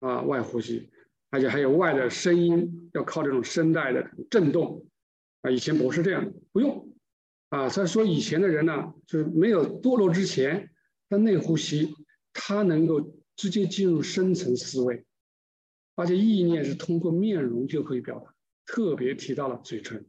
[0.00, 0.90] 啊，外呼吸，
[1.30, 4.86] 而且还有外的声音，要靠这种声带的震动，
[5.42, 6.92] 啊，以前不是这样，不用，
[7.48, 10.70] 啊，所以说以前的人呢，就是没有堕落之前，
[11.08, 11.94] 他内呼吸，
[12.32, 13.16] 他能够。
[13.38, 15.06] 直接进入深层思维，
[15.94, 18.34] 而且意念是通过面容就可以表达。
[18.66, 20.08] 特别提到了嘴唇，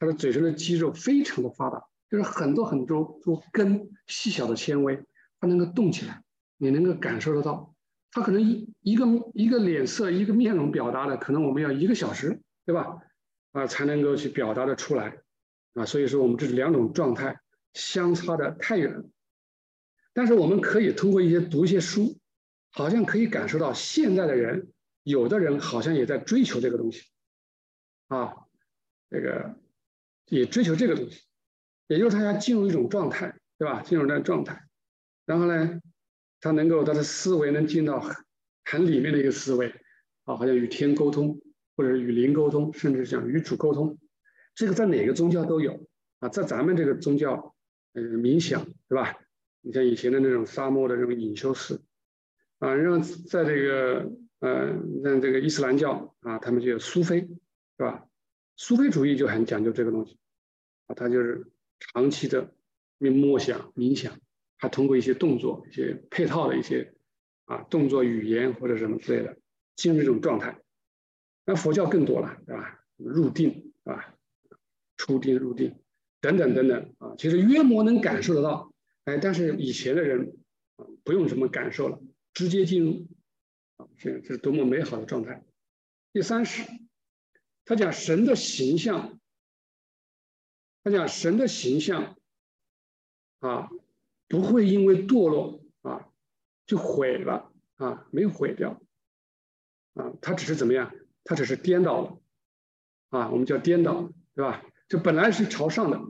[0.00, 5.04] 他的嘴唇的肌肉非常的发达，就是很多很多多根细小的纤维，
[5.40, 6.22] 它能够动起来，
[6.58, 7.74] 你能够感受得到。
[8.12, 9.04] 它可能一一个
[9.34, 13.02] 一个脸色一个面容表达的，可能我们要一个小时，对吧？
[13.50, 15.18] 啊，才能够去表达的出来。
[15.72, 17.40] 啊，所以说我们这两种状态
[17.72, 19.04] 相差的太远。
[20.12, 22.16] 但是我们可以通过一些读一些书。
[22.76, 24.72] 好像可以感受到现在的人，
[25.04, 27.04] 有的人好像也在追求这个东西，
[28.08, 28.34] 啊，
[29.10, 29.54] 这个
[30.26, 31.22] 也追求这个东西，
[31.86, 33.82] 也就是他要进入一种状态，对吧？
[33.82, 34.64] 进入那状态，
[35.26, 35.80] 然后呢，
[36.40, 38.04] 他能够他的思维能进到
[38.64, 39.68] 很里面的一个思维，
[40.24, 41.40] 啊，好像与天沟通，
[41.76, 43.98] 或者是与灵沟通，甚至讲与主沟通，
[44.54, 45.86] 这个在哪个宗教都有，
[46.20, 47.54] 啊，在咱们这个宗教，
[47.92, 49.16] 呃，冥想，对吧？
[49.60, 51.82] 你像以前的那种沙漠的这种隐修寺。
[52.60, 54.68] 啊，让在这个呃，
[55.02, 58.06] 像这个伊斯兰教啊，他们就有苏菲，是吧？
[58.56, 60.18] 苏菲主义就很讲究这个东西，
[60.86, 61.46] 啊，他就是
[61.78, 62.54] 长期的
[62.98, 64.18] 默想、冥想，
[64.56, 66.94] 还通过一些动作、一些配套的一些
[67.44, 69.38] 啊动作、语言或者什么之类的
[69.76, 70.60] 进入这种状态。
[71.44, 72.84] 那佛教更多了，对吧？
[72.96, 74.14] 入定，是吧？
[74.96, 75.76] 出定、入定
[76.20, 78.72] 等等等等啊，其实约莫能感受得到，
[79.04, 80.36] 哎，但是以前的人
[80.76, 82.00] 啊不用什么感受了，
[82.32, 83.06] 直接进入
[83.76, 85.44] 啊，这是多么美好的状态。
[86.12, 86.62] 第三是。
[87.66, 89.18] 他讲神的形象，
[90.84, 92.14] 他讲神的形象
[93.40, 93.70] 啊，
[94.28, 96.08] 不会因为堕落啊
[96.66, 98.80] 就毁了啊，没有毁掉
[99.94, 100.94] 啊，他只是怎么样？
[101.24, 102.18] 他只是颠倒了
[103.08, 104.62] 啊，我们叫颠倒，对吧？
[104.88, 106.00] 就本来是朝上的，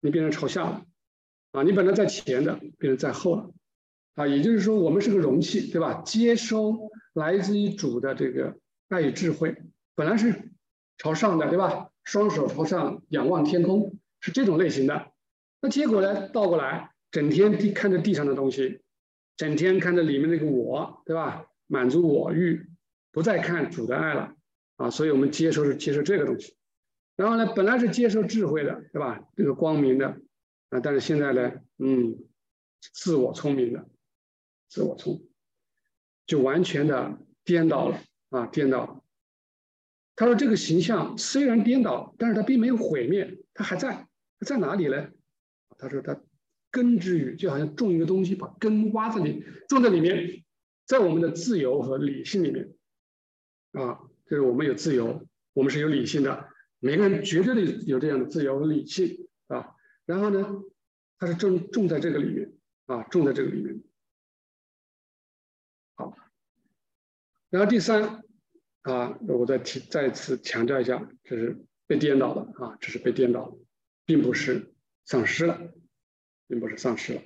[0.00, 0.84] 你变成朝下了
[1.52, 3.54] 啊，你本来在前的，变成在后了
[4.16, 6.02] 啊，也就是说，我们是个容器，对吧？
[6.02, 9.62] 接收来自于主的这个爱与智慧，
[9.94, 10.50] 本来是。
[10.98, 11.90] 朝上的对吧？
[12.04, 15.12] 双手朝上仰望天空是这种类型的。
[15.60, 16.28] 那结果呢？
[16.28, 18.80] 倒过来，整天地看着地上的东西，
[19.36, 21.46] 整天看着里面那个我，对吧？
[21.68, 22.68] 满足我欲，
[23.12, 24.34] 不再看主的爱了
[24.76, 24.90] 啊！
[24.90, 26.56] 所以我们接受是接受这个东西。
[27.16, 29.22] 然后呢，本来是接受智慧的，对吧？
[29.36, 30.18] 这个光明的
[30.70, 32.18] 啊，但是现在呢，嗯，
[32.92, 33.88] 自我聪明的，
[34.68, 35.22] 自我聪，
[36.26, 38.00] 就完全的颠倒了
[38.30, 38.86] 啊，颠倒。
[38.86, 39.01] 了。
[40.22, 44.06] 他说：“这个形象虽然颠倒，但是它并没有毁灭，它还在。
[44.38, 45.10] 它在哪里呢？
[45.76, 46.16] 他说：它
[46.70, 50.44] 根之于，就好像种一个东西，把根挖在里，种在里面，
[50.86, 52.72] 在我们的自由和理性里面。
[53.72, 59.74] 啊，就是我们有自由，我们是有理性的，每个人绝对的有这样的自由和理性啊。
[60.06, 60.62] 然后呢，
[61.18, 62.52] 它是种种在这个里面
[62.86, 63.82] 啊，种在这个里面。
[65.96, 66.16] 好，
[67.50, 68.21] 然后第三。”
[68.82, 73.56] 啊，我再提再次强调一下，这是被颠倒的啊，这是被颠倒，
[74.04, 74.74] 并不是
[75.04, 75.58] 丧失了，
[76.48, 77.22] 并不是丧失了。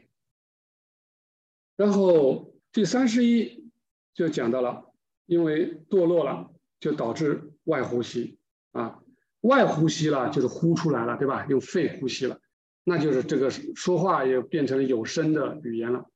[1.76, 3.70] 然后第三十一
[4.14, 4.92] 就讲到了，
[5.24, 8.38] 因为堕落了，就导致外呼吸
[8.72, 9.02] 啊，
[9.40, 11.46] 外呼吸了就是呼出来了，对吧？
[11.48, 12.40] 用肺呼吸了，
[12.84, 16.10] 那就是这个说话也变成有声的语言了，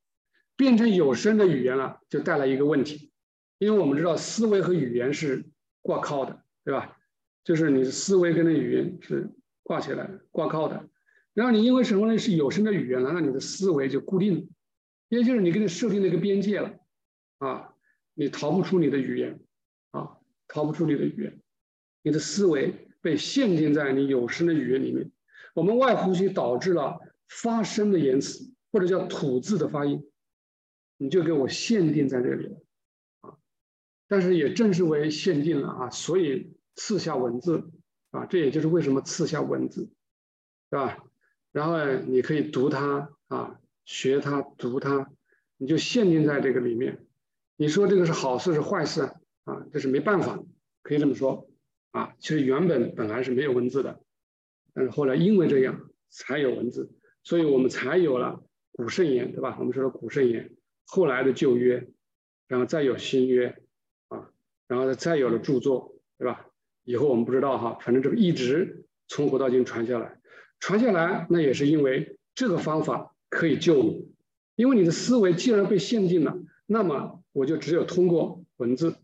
[0.56, 3.09] 变成有声的语言了，就带来一个问题。
[3.60, 5.44] 因为我们知道思维和语言是
[5.82, 6.96] 挂靠的，对吧？
[7.44, 9.30] 就是你的思维跟那语言是
[9.62, 10.88] 挂起来、挂靠的。
[11.34, 12.18] 然后你因为什么呢？
[12.18, 14.48] 是有声的语言了，那你的思维就固定，
[15.10, 16.74] 也就是你给你设定了一个边界了，
[17.36, 17.74] 啊，
[18.14, 19.38] 你逃不出你的语言，
[19.90, 20.16] 啊，
[20.48, 21.38] 逃不出你的语言，
[22.02, 25.10] 你的思维被限定在你有声的语言里面。
[25.52, 26.98] 我们外呼吸导致了
[27.28, 30.02] 发声的言辞，或者叫吐字的发音，
[30.96, 32.56] 你就给我限定在这里了。
[34.10, 37.70] 但是也正是为限定了啊，所以赐下文字
[38.10, 39.82] 啊，这也就是为什么赐下文字，
[40.68, 40.98] 是吧？
[41.52, 45.08] 然后你可以读它啊，学它，读它，
[45.58, 47.06] 你就限定在这个里面。
[47.56, 49.12] 你说这个是好事是坏事
[49.44, 49.64] 啊？
[49.72, 50.42] 这是没办法，
[50.82, 51.48] 可以这么说
[51.92, 52.16] 啊。
[52.18, 54.00] 其实原本本来是没有文字的，
[54.74, 56.90] 但是后来因为这样才有文字，
[57.22, 58.42] 所以我们才有了
[58.72, 59.56] 古圣言，对吧？
[59.60, 60.52] 我们说的古圣言，
[60.84, 61.86] 后来的旧约，
[62.48, 63.62] 然后再有新约。
[64.70, 66.46] 然后再有了著作，对吧？
[66.84, 70.20] 以后我们不知道哈，反正这个一直从古到今传下来，
[70.60, 74.14] 传下来那也是因为这个方法可以救你，
[74.54, 78.94] 因为你的思维既然被限定了，那么我就只有通过文字，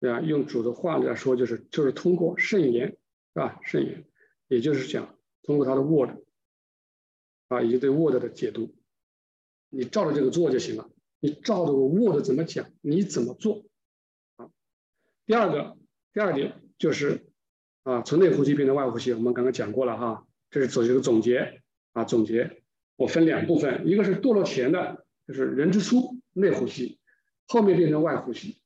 [0.00, 0.20] 对吧？
[0.20, 2.96] 用主的话来说，就是就是通过圣言，是
[3.34, 3.60] 吧？
[3.62, 4.04] 圣言，
[4.48, 6.10] 也就是讲通过他的 Word，
[7.46, 8.74] 啊，以及对 Word 的解读，
[9.70, 10.90] 你照着这个做就行了。
[11.20, 13.64] 你照着我 Word 怎么讲，你怎么做？
[15.26, 15.78] 第二个，
[16.12, 17.24] 第二点就是
[17.82, 21.62] 啊，从内呼吸变成外呼吸，我们刚刚讲过了哈，这是做一个总结
[21.94, 22.62] 啊，总结
[22.96, 26.98] 我分两部分，一个是堕落前的，就是人之初内呼吸，
[27.46, 28.60] 后面变成外呼吸。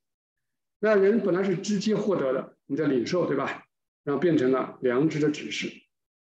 [0.79, 3.63] 那人本来是直接获得的，你在领受对吧？
[4.03, 5.71] 然后变成了良知的指示，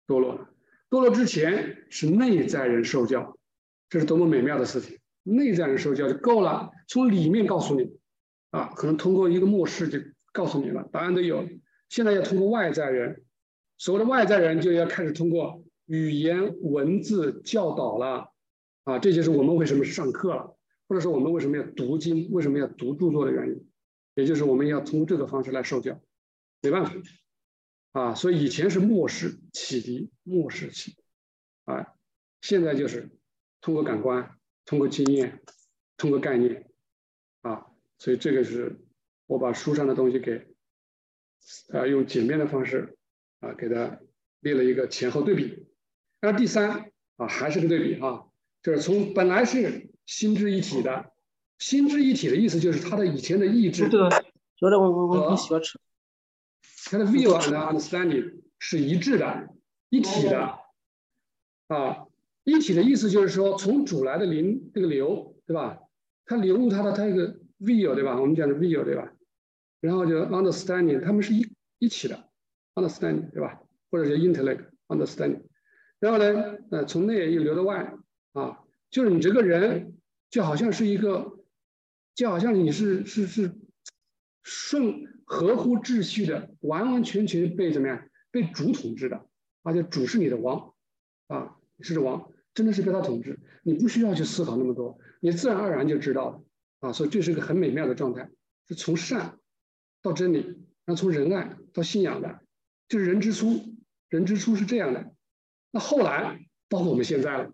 [0.07, 0.47] 堕落。
[0.89, 3.37] 堕落之前是内在人受教，
[3.87, 4.97] 这是多么美妙的事情！
[5.21, 7.99] 内在人受教就够了，从里面告诉你
[8.49, 9.99] 啊，可能通过一个末世就。
[10.33, 11.47] 告诉你了，答案都有。
[11.87, 13.23] 现在要通过外在人，
[13.77, 18.31] 所谓的外在人就要开始通过语言文字教导了
[18.83, 18.97] 啊！
[18.97, 20.57] 这就是我们为什么上课了，
[20.87, 23.67] 或者说我们为什么要读经、为什么要读著作的原因，
[24.15, 26.01] 也就是我们要通过这个方式来受教。
[26.61, 26.93] 没办法
[27.91, 30.95] 啊，所以以前是漠视启迪，漠视启
[31.65, 31.93] 啊，
[32.41, 33.11] 现在就是
[33.61, 35.43] 通过感官、通过经验、
[35.95, 36.71] 通过概念
[37.41, 37.67] 啊，
[37.99, 38.82] 所以这个是。
[39.33, 40.45] 我把书上的东西给，
[41.69, 42.95] 呃，用简便的方式
[43.39, 43.97] 啊，给它
[44.41, 45.65] 列了一个前后对比。
[46.21, 48.25] 那第三啊，还是个对比啊，
[48.61, 51.11] 就是从本来是心智一体的，
[51.57, 54.09] 心智一体的意思就是他的以前的意志，这个，
[54.55, 55.79] 觉得我我我你喜欢吃，
[56.91, 59.49] 他的 view and understanding 是一致的，
[59.89, 60.59] 一体的，
[61.69, 62.05] 啊，
[62.43, 65.79] 一体的意思就是说从主来的灵这个流，对吧？
[66.23, 68.21] 它流入它的它一个 view，对吧？
[68.21, 69.11] 我们讲的 view，对吧？
[69.83, 71.45] 然后就 understanding，他们是一
[71.77, 72.29] 一起的
[72.73, 73.59] ，understanding，对吧？
[73.91, 75.41] 或者是 intellect understanding。
[75.99, 77.93] 然后呢，呃，从内又流到外，
[78.31, 78.59] 啊，
[78.89, 79.97] 就是你这个人
[80.29, 81.37] 就好像是一个，
[82.15, 83.53] 就好像你是是是
[84.41, 89.27] 顺合乎秩序的，完完全全被怎么样被主统治的，
[89.63, 90.73] 而且主是你的王，
[91.27, 96.43] 啊，是王，真的是被他统治，你不需要去思考那么多，你自然而然就知道了，
[96.87, 98.29] 啊，所以这是个很美妙的状态，
[98.69, 99.37] 是从善
[100.03, 100.39] 到真理，
[100.85, 102.41] 然后从仁爱到信仰的，
[102.87, 103.75] 就是人之初，
[104.09, 105.15] 人之初是这样的。
[105.71, 107.53] 那后来，包括我们现在了，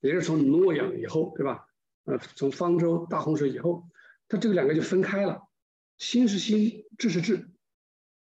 [0.00, 1.66] 也是从诺亚以后，对吧？
[2.04, 3.88] 呃，从方舟、大洪水以后，
[4.28, 5.48] 它这个两个就分开了。
[5.96, 7.48] 心是心，智是智。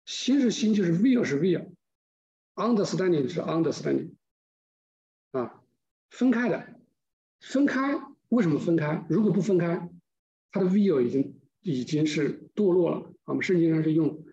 [0.05, 4.15] 心是心，就是 will 是 will，understanding 是 understanding，
[5.31, 5.63] 啊，
[6.09, 6.75] 分开的。
[7.39, 9.05] 分开为什么分开？
[9.09, 9.89] 如果不分开，
[10.51, 13.13] 它的 will 已经已经是堕落了。
[13.31, 14.23] 我们圣经上是用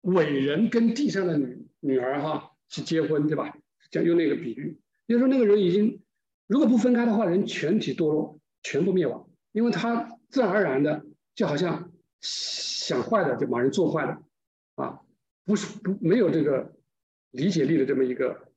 [0.00, 2.52] 伟人跟地上的女女儿哈。
[2.68, 3.56] 去结婚，对吧？
[3.92, 6.02] 讲用那个比喻，就是说那个人已经，
[6.48, 11.06] 如果不分开的话，人全体堕落，全部灭亡，因为他自然而然的，
[11.36, 14.20] 就好像想坏的就把人做坏了，
[14.74, 15.00] 啊，
[15.44, 16.74] 不是不没有这个
[17.30, 18.48] 理解力的这么一个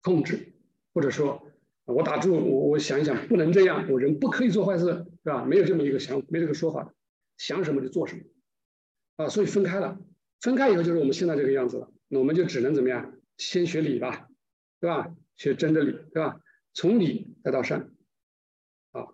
[0.00, 0.52] 控制，
[0.92, 1.44] 或者说，
[1.86, 5.44] 我打住，我我想一想，不能这样，我人不可以做坏事，对吧？
[5.44, 6.94] 没有这么一个想法，没这个说法，
[7.36, 8.22] 想什么就做什么，
[9.16, 10.00] 啊，所以分开了，
[10.40, 13.18] 分开以后就是我们现在这个样子了，那我们就只能怎么样？
[13.36, 14.28] 先学理吧，
[14.80, 15.14] 对吧？
[15.36, 16.40] 学真的理，对吧？
[16.72, 17.92] 从理再到善，
[18.92, 19.08] 啊，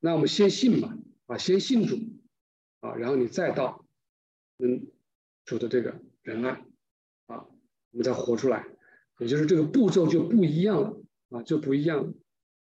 [0.00, 0.96] 那我们先信吧，
[1.26, 1.96] 啊，先信主，
[2.80, 3.86] 啊，然后你再到
[4.58, 4.88] 嗯
[5.44, 6.50] 主的这个仁爱，
[7.26, 7.46] 啊，
[7.90, 8.66] 我们再活出来，
[9.18, 12.14] 也就是这个步骤就不一样了，啊，就不一样了，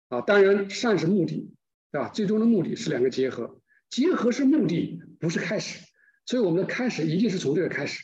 [0.09, 1.51] 啊，当然善是目的，
[1.91, 2.09] 对吧？
[2.09, 3.60] 最终的目的是两个结合，
[3.91, 5.85] 结合是目的，不是开始，
[6.25, 8.03] 所以我们的开始一定是从这个开始，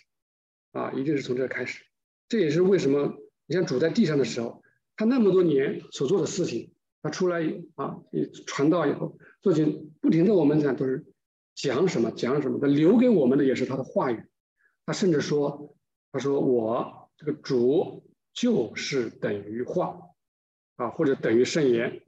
[0.74, 1.84] 啊，一定是从这个开始。
[2.28, 3.16] 这也是为什么
[3.46, 4.62] 你像主在地上的时候，
[4.98, 7.42] 他那么多年所做的事情，他出来
[7.76, 7.98] 啊，
[8.46, 11.06] 传道以后，做情不停的我们讲都是
[11.56, 14.22] 讲什么讲什么，他留给我们的也是他的话语。
[14.86, 15.78] 他甚至说，
[16.12, 19.98] 他说我这个主就是等于话
[20.76, 22.04] 啊，或者等于圣言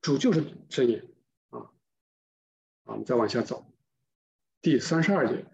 [0.00, 1.06] 主就是圣言
[1.50, 1.70] 啊。
[2.84, 3.66] 我们再往下走，
[4.62, 5.46] 第三十二节。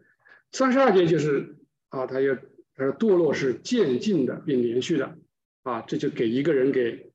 [0.53, 1.57] 三十二节就是
[1.89, 5.19] 啊，他要他说堕落是渐进的并连续的
[5.63, 7.13] 啊，这就给一个人给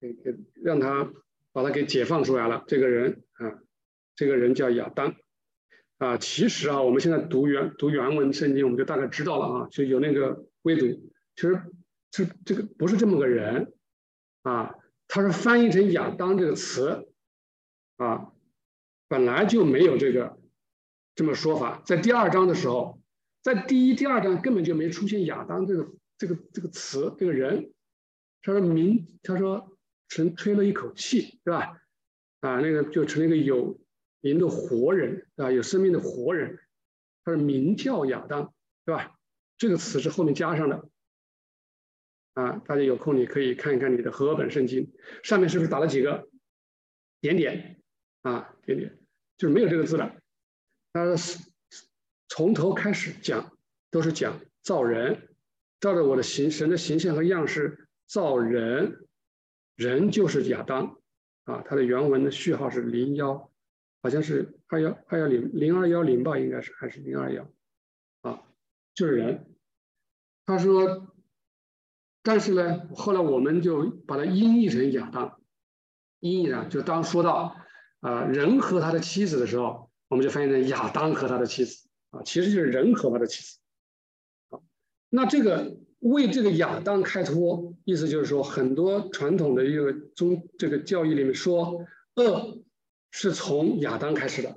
[0.00, 1.12] 给给让他
[1.52, 2.64] 把他给解放出来了。
[2.66, 3.60] 这个人啊，
[4.14, 5.16] 这个人叫亚当
[5.98, 6.16] 啊。
[6.16, 10.86] 其实啊，我们现在读原读原文圣经，我们就大概知道了啊，就有那个微读。
[11.34, 11.60] 其实
[12.10, 13.72] 这这个不是这么个人
[14.42, 14.74] 啊，
[15.14, 17.06] 他是翻译成亚当这个词
[17.98, 18.32] 啊，
[19.08, 20.38] 本来就没有这个。
[21.14, 22.98] 这么说法，在第二章的时候，
[23.42, 27.74] 在第一、第二章根本就没出现亚当这个这个这个词，这个人。
[28.40, 29.76] 他说明，他说
[30.08, 31.78] 神吹了一口气，对吧？
[32.40, 33.78] 啊，那个就成了一个有
[34.22, 36.58] 灵的活人，啊，有生命的活人。
[37.22, 38.54] 他说名叫亚当，
[38.86, 39.14] 对吧？
[39.58, 40.88] 这个词是后面加上的。
[42.34, 46.28] 啊，大家有空你可以看一看你的和合本圣经，上面是不是打了几个
[47.20, 47.82] 点点？
[48.22, 48.98] 啊，点点，
[49.36, 50.16] 就是没有这个字的。
[50.92, 51.38] 他是
[52.28, 53.56] 从头开始讲，
[53.90, 55.28] 都是讲造人，
[55.80, 59.06] 照着我的形神的形象和样式造人，
[59.76, 60.98] 人就是亚当
[61.44, 61.62] 啊。
[61.66, 63.52] 他的原文的序号是零幺，
[64.02, 67.50] 好像是二幺二幺零零二幺零吧，应该是还是零二幺
[68.22, 68.42] 啊，
[68.94, 69.46] 就是人。
[70.46, 71.11] 他说，
[72.22, 75.40] 但是呢，后来我们就把它音译成亚当，
[76.20, 77.56] 音译上就当说到
[78.00, 79.90] 啊人和他的妻子的时候。
[80.08, 83.58] 我们就翻译成亚当和他的妻子啊，其实就是人和他的妻子。
[84.50, 84.62] 好，
[85.08, 92.58] 那这个为这个亚当开脱，意思就是说，很多传统的一个宗这个教义里面说，恶
[93.10, 94.54] 是从亚当开始的，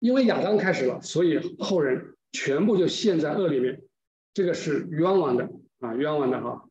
[0.00, 3.80] 因为亚当开始了，所以后人全部就陷在恶里面，
[4.34, 5.48] 这个是冤枉的
[5.78, 6.67] 啊，冤枉的哈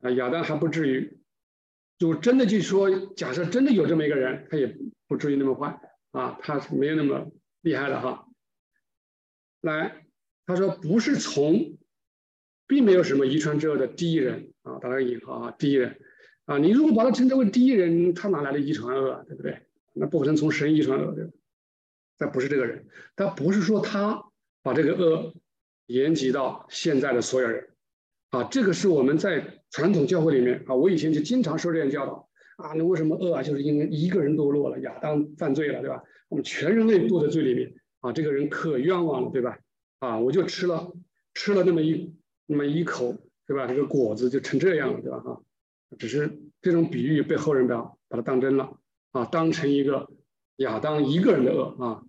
[0.00, 1.18] 啊，亚当还不至于，
[1.98, 4.76] 就真的就说，假设真的有这么一个人，他也
[5.06, 5.80] 不至于那么坏
[6.10, 7.30] 啊，他是没有那么。
[7.62, 8.24] 厉害的哈！
[9.62, 10.06] 来，
[10.46, 11.76] 他说不是从，
[12.68, 16.00] 并没有什么遗传之恶的第一人啊，打个引号啊，第一人
[16.44, 19.66] 啊，你如果把他称之为第一人，他哪来的遗传恶，对不对？
[19.92, 21.28] 那不可能从神遗传恶，对？
[22.16, 22.86] 他不是这个人，
[23.16, 24.22] 他不是说他
[24.62, 25.34] 把这个恶
[25.86, 27.70] 延及到现在的所有人
[28.30, 33.42] 啊，这个是我们在传统教会里面啊，我以前就经常受这样教导啊，那为什么恶啊？
[33.42, 36.02] 就是因为一个人堕落了，亚当犯罪了，对吧？
[36.28, 39.58] 我们全人类堕在罪里面啊，这个人可冤枉了，对吧？
[40.00, 40.92] 啊，我就吃了
[41.34, 42.14] 吃了那么一
[42.46, 43.16] 那么一口，
[43.46, 43.66] 对吧？
[43.66, 45.20] 这个果子就成这样了，对吧？
[45.20, 45.40] 哈，
[45.98, 47.76] 只是这种比喻被后人把
[48.08, 48.78] 把它当真了
[49.12, 50.10] 啊，当成一个
[50.56, 52.02] 亚当一个人的恶啊。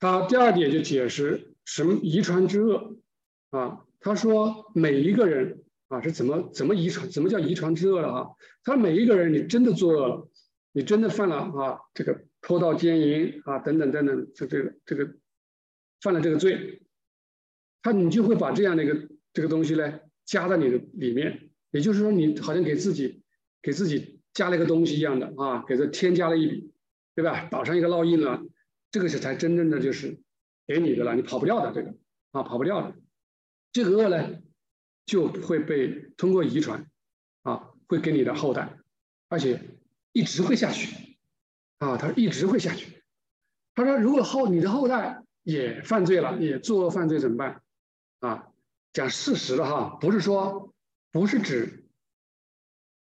[0.00, 2.96] 他第二点就解释什么遗传之恶
[3.50, 8.26] 啊，他说每一个人啊是怎么怎么遗传，怎么叫遗传之恶的啊？
[8.62, 10.28] 他每一个人你真的作恶了，
[10.72, 15.12] 你真的犯了啊这个偷盗奸淫啊等等等等，就这个这个。
[16.00, 16.82] 犯了这个罪，
[17.80, 23.22] 他你就会把这样的一个这个东西呢加在你的里面，也就是说你好像给自己
[23.62, 26.74] 给自己加了一个东西一样的啊，给这添加了一笔，
[27.14, 27.48] 对吧？
[27.50, 28.42] 打上一个烙印了，
[28.90, 30.20] 这个是才真正的就是
[30.66, 31.94] 给你的了，你跑不掉的这个
[32.32, 32.94] 啊，跑不掉的。
[33.74, 34.40] 这个恶呢
[35.04, 36.88] 就会被通过遗传
[37.42, 38.78] 啊，会给你的后代，
[39.28, 39.60] 而且
[40.12, 41.18] 一直会下去
[41.76, 43.02] 啊，他一直会下去。
[43.74, 45.20] 他说，如果后你的后代。
[45.44, 47.60] 也犯罪了，也作恶犯罪怎么办？
[48.20, 48.48] 啊，
[48.94, 50.72] 讲事实的哈，不是说，
[51.12, 51.84] 不是指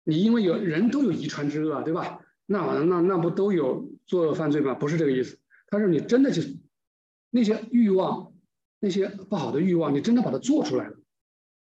[0.05, 2.23] 你因为有人都有遗传之恶，对吧？
[2.47, 4.73] 那那那不都有作恶犯罪吗？
[4.73, 5.39] 不是这个意思。
[5.67, 6.41] 他说你真的就
[7.29, 8.33] 那些欲望，
[8.81, 10.97] 那些不好的欲望，你真的把它做出来了，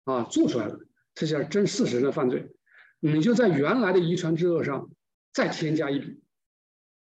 [0.06, 0.80] 啊，做出来了，
[1.14, 2.50] 这叫真事实的犯罪。
[3.00, 4.90] 你就在原来的遗传之恶上
[5.32, 6.22] 再添加一笔，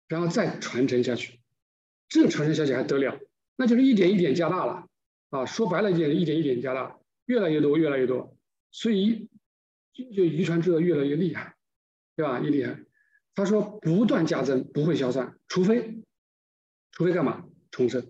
[0.08, 1.40] 然后再传承下去，
[2.08, 3.20] 这个传承下去还得了？
[3.56, 4.88] 那就是一点一点加大了，
[5.30, 8.36] 啊，说白了一点一点一点加大，越来越多，越来越多，
[8.72, 9.30] 所以
[9.94, 11.56] 就遗传之恶越来越厉害，
[12.16, 12.40] 对吧？
[12.40, 12.80] 越厉害。
[13.36, 16.04] 他说不断加增，不会消散，除非，
[16.92, 17.46] 除非干嘛？
[17.72, 18.06] 重生，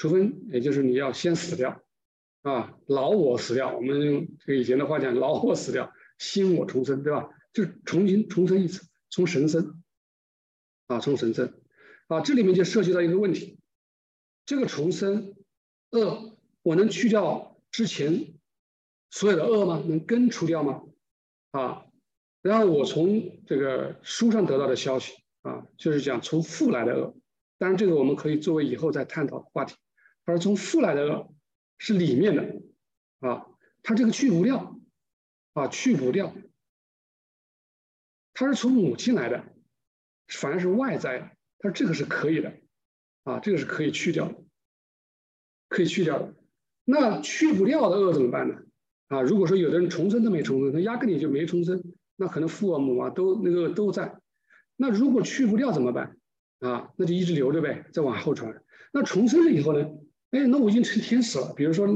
[0.00, 1.82] 除非也就是你要先死掉，
[2.40, 7.28] 啊，老我死掉，我们用这个以前的话讲，老我死掉，新我重生，对吧？
[7.52, 9.82] 就重新重生一次，从神生，
[10.86, 11.52] 啊，从神生，
[12.06, 13.58] 啊，这里面就涉及到一个问题。
[14.46, 15.34] 这个重生
[15.90, 18.32] 恶，我能去掉之前
[19.10, 19.84] 所有的恶吗？
[19.86, 20.82] 能根除掉吗？
[21.50, 21.84] 啊，
[22.40, 27.14] 然后我从这个书上得到的消息啊，就是讲从父来的恶，
[27.58, 29.76] 当然这个我们可以作为以后再探讨的话题。
[30.30, 31.34] 而从父来的恶
[31.78, 32.62] 是里面的
[33.20, 33.46] 啊，
[33.82, 34.80] 它这个去不掉
[35.52, 36.34] 啊，去不掉，
[38.32, 39.44] 它是从母亲来的，
[40.28, 42.54] 反而是外在的，他这个是可以的。
[43.22, 44.34] 啊，这个是可以去掉的，
[45.68, 46.34] 可以去掉的。
[46.84, 48.54] 那去不掉的恶怎么办呢？
[49.08, 51.82] 啊，如果说有的人重生都没重生，他压根也就没重生，
[52.16, 54.18] 那可能父啊母啊都那个都在。
[54.76, 56.16] 那如果去不掉怎么办？
[56.60, 58.64] 啊，那就一直留着呗，再往后传。
[58.90, 59.86] 那重生了以后呢？
[60.30, 61.52] 哎，那我已经成天使了。
[61.54, 61.86] 比如说，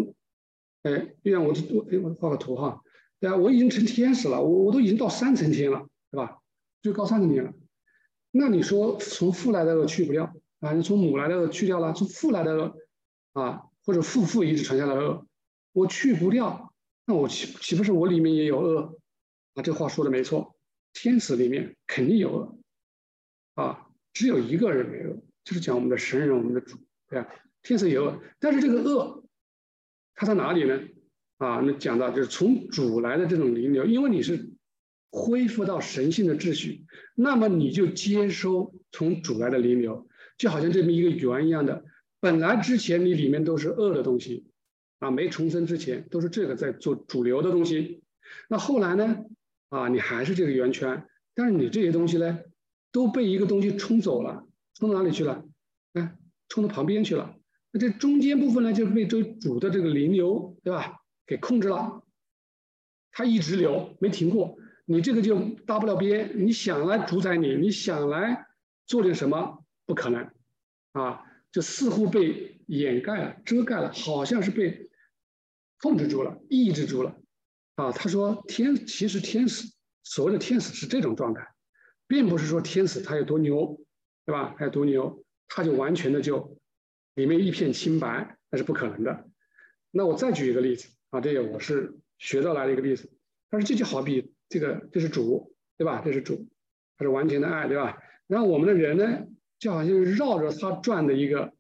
[0.83, 2.83] 哎，就像我我我画个图哈，
[3.21, 6.39] 对啊，我已经成天使了，我我都已经到三层天了，对吧？
[6.83, 7.53] 最高三层天了。
[8.31, 10.35] 那你说从父来的恶去不掉？
[10.61, 12.77] 啊，你从母来的恶去掉了，从父来的恶
[13.33, 15.27] 啊，或者父父一直传下来的恶，
[15.73, 16.73] 我去不掉，
[17.07, 18.99] 那我岂岂不是我里面也有恶？
[19.55, 20.57] 啊，这话说的没错，
[20.93, 22.59] 天使里面肯定有恶，
[23.55, 26.77] 啊，只有一个人没有，就是讲我们的神人，我们的主，
[27.09, 27.29] 对吧？
[27.65, 29.25] 天使有恶，但是这个恶，
[30.15, 30.81] 它在哪里呢？
[31.39, 34.51] 啊，那讲到就是从主来的这种灵流，因为你是
[35.11, 36.85] 恢复到神性的秩序，
[37.17, 40.07] 那么你就接收从主来的灵流。
[40.37, 41.85] 就好像这么一个圆一样的，
[42.21, 44.47] 本来之前你里面都是恶的东西，
[44.99, 48.03] 啊，没重生之前都是这个在做主流的东西，
[48.49, 49.25] 那后来呢，
[49.71, 52.41] 啊，你还是这个圆圈，但是你这些东西呢，
[52.93, 55.45] 都被一个东西冲走了，冲到哪里去了？
[55.95, 56.17] 哎，
[56.49, 57.37] 冲到旁边去了。
[57.77, 61.01] 那这中间部分呢，就是被这主的这个灵流，对吧？
[61.27, 62.05] 给控制了，
[63.11, 64.57] 它一直流，没停过。
[64.85, 68.47] 你这个就搭不了边，你想来主宰你，你想来
[68.87, 69.65] 做点什么？
[69.87, 70.31] 不可能，
[70.93, 74.89] 啊，就似乎被掩盖了、遮盖了，好像是被
[75.81, 77.17] 控制住了、抑制住了，
[77.75, 79.67] 啊，他说天其实天使
[80.05, 81.45] 所谓的天使是这种状态，
[82.07, 83.81] 并不是说天使他有多牛，
[84.25, 84.55] 对吧？
[84.57, 86.57] 他有多牛，他就完全的就
[87.15, 89.29] 里面一片清白，那是不可能的。
[89.91, 93.11] 那我再举一个例子啊，这个我是学到来的一个例子，
[93.51, 96.03] 他说这就好比这个这是主，对吧？
[96.05, 96.49] 这是主，
[96.97, 97.99] 他是完全的爱，对吧？
[98.27, 99.27] 然后我们的人呢？
[99.57, 101.55] 就好像绕着它转的一个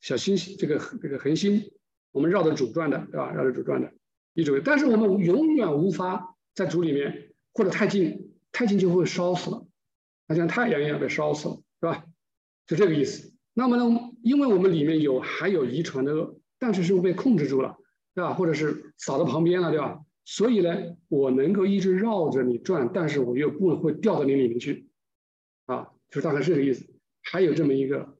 [0.00, 1.70] 小星星，这个这个恒星，
[2.10, 3.32] 我们绕着主转的，对吧？
[3.32, 3.92] 绕着主转的
[4.34, 9.66] 一种，但是我们永远无法在主里面或者太近，太近就会烧死了，
[10.26, 12.04] 它像太阳一样被烧死了，是吧？
[12.66, 13.32] 就这个意思。
[13.54, 17.78] 那么呢，因为我们里面有还有遗传的恶，但是是被控制住了，
[18.14, 18.34] 对吧？
[18.34, 20.04] 或者是扫到旁边了，对吧？
[20.26, 24.86] 所以呢，我能够一直绕着你转，但是我又不会掉到你里面去，
[25.64, 26.84] 啊，就是大概是这个意思。
[27.22, 28.16] 还有这么一个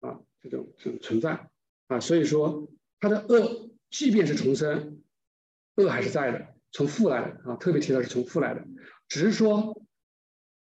[0.00, 1.48] 啊，这种这种存在
[1.86, 5.00] 啊，所以说它的恶，即便是重生，
[5.76, 8.66] 恶还是在的，从父来的啊，特别提到是从父来的，
[9.06, 9.80] 只是说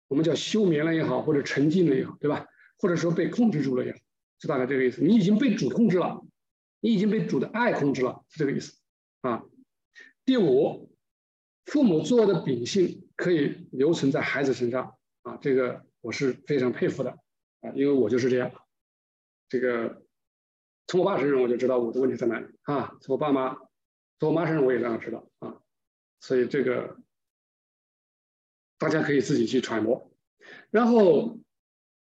[0.09, 2.47] 我们叫休眠了也好，或者沉浸了也好，对吧？
[2.77, 3.99] 或者说被控制住了也好，
[4.45, 5.01] 是大概这个意思。
[5.01, 6.23] 你已经被主控制了，
[6.81, 8.79] 你已经被主的爱控制了，是这个意思
[9.23, 9.43] 啊。
[10.27, 10.95] 第五，
[11.65, 17.11] 父母做的秉性可以留存在孩子身上啊，这个我是非常佩服的
[17.63, 18.53] 啊，因为我就是这样。
[19.49, 20.03] 这个
[20.87, 23.57] 从我爸身上我就知道我的问题在哪里啊，从我爸妈、
[24.19, 25.57] 从我妈身上我也这样知道啊，
[26.21, 26.99] 所以这个
[28.77, 30.11] 大家可以自己去揣摩。
[30.71, 31.39] 然后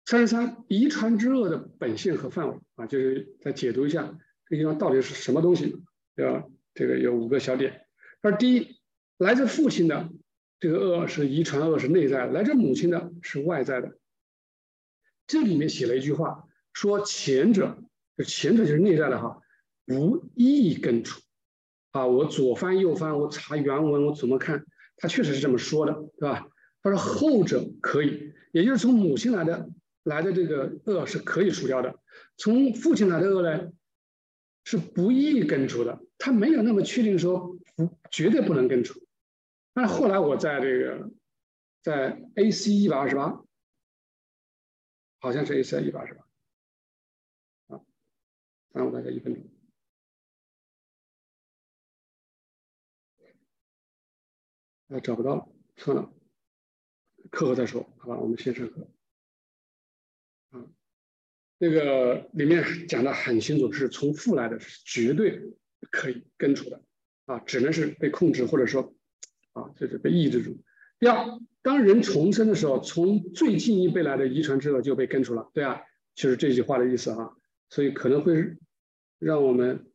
[0.07, 5.83] 三十三，遗传之恶的本性和范围啊，就是再解读一下这地方到底是什么东西，
[6.15, 6.45] 对吧？
[6.75, 7.87] 这个有五个小点。
[8.21, 8.77] 而第一，
[9.17, 10.11] 来自父亲的
[10.61, 13.97] 这个恶是遗传恶，是内在的；来自母亲的是外在的。
[15.27, 17.79] 这里面写了一句话，说前者，
[18.17, 19.41] 就前者就是内在的哈，
[19.87, 21.23] 无意根除。
[21.93, 24.67] 啊，我左翻右翻，我查原文，我怎么看？
[24.97, 26.47] 他确实是这么说的，对吧？
[26.83, 29.71] 他说后者可以，也就是从母亲来的
[30.05, 31.99] 来的这个恶是可以除掉的，
[32.37, 33.73] 从父亲来的恶呢？
[34.67, 39.07] 是不易根除的，他没有那么确定说不绝对不能根除。
[39.75, 41.11] 但后来我在这个
[41.83, 43.45] 在 AC 一百二十八，
[45.19, 47.85] 好像是 AC 一百二十八，啊，
[48.71, 49.45] 耽误大家一分钟，
[54.89, 55.47] 啊，找不到了，
[55.77, 56.11] 算了，
[57.31, 58.93] 课后再说，好吧，我们先上课。
[61.65, 65.41] 这个里面讲的很清楚，是从父来的，是绝对
[65.91, 66.83] 可以根除的，
[67.25, 68.95] 啊，只能是被控制或者说，
[69.55, 70.59] 啊，就是被抑制住。
[71.01, 71.25] 第二，
[71.62, 75.81] 当人重生的时候，从最近一辈来的遗传之恶就被根除了，对啊，
[76.15, 77.35] 就是这句话的意思哈。
[77.71, 78.57] 所以可能会
[79.19, 79.87] 让我们，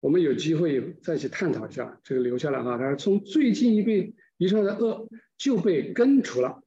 [0.00, 2.76] 我们有机会再去探讨一下，这个留下来哈。
[2.76, 6.62] 他说从最近一辈遗传的恶就被根除了，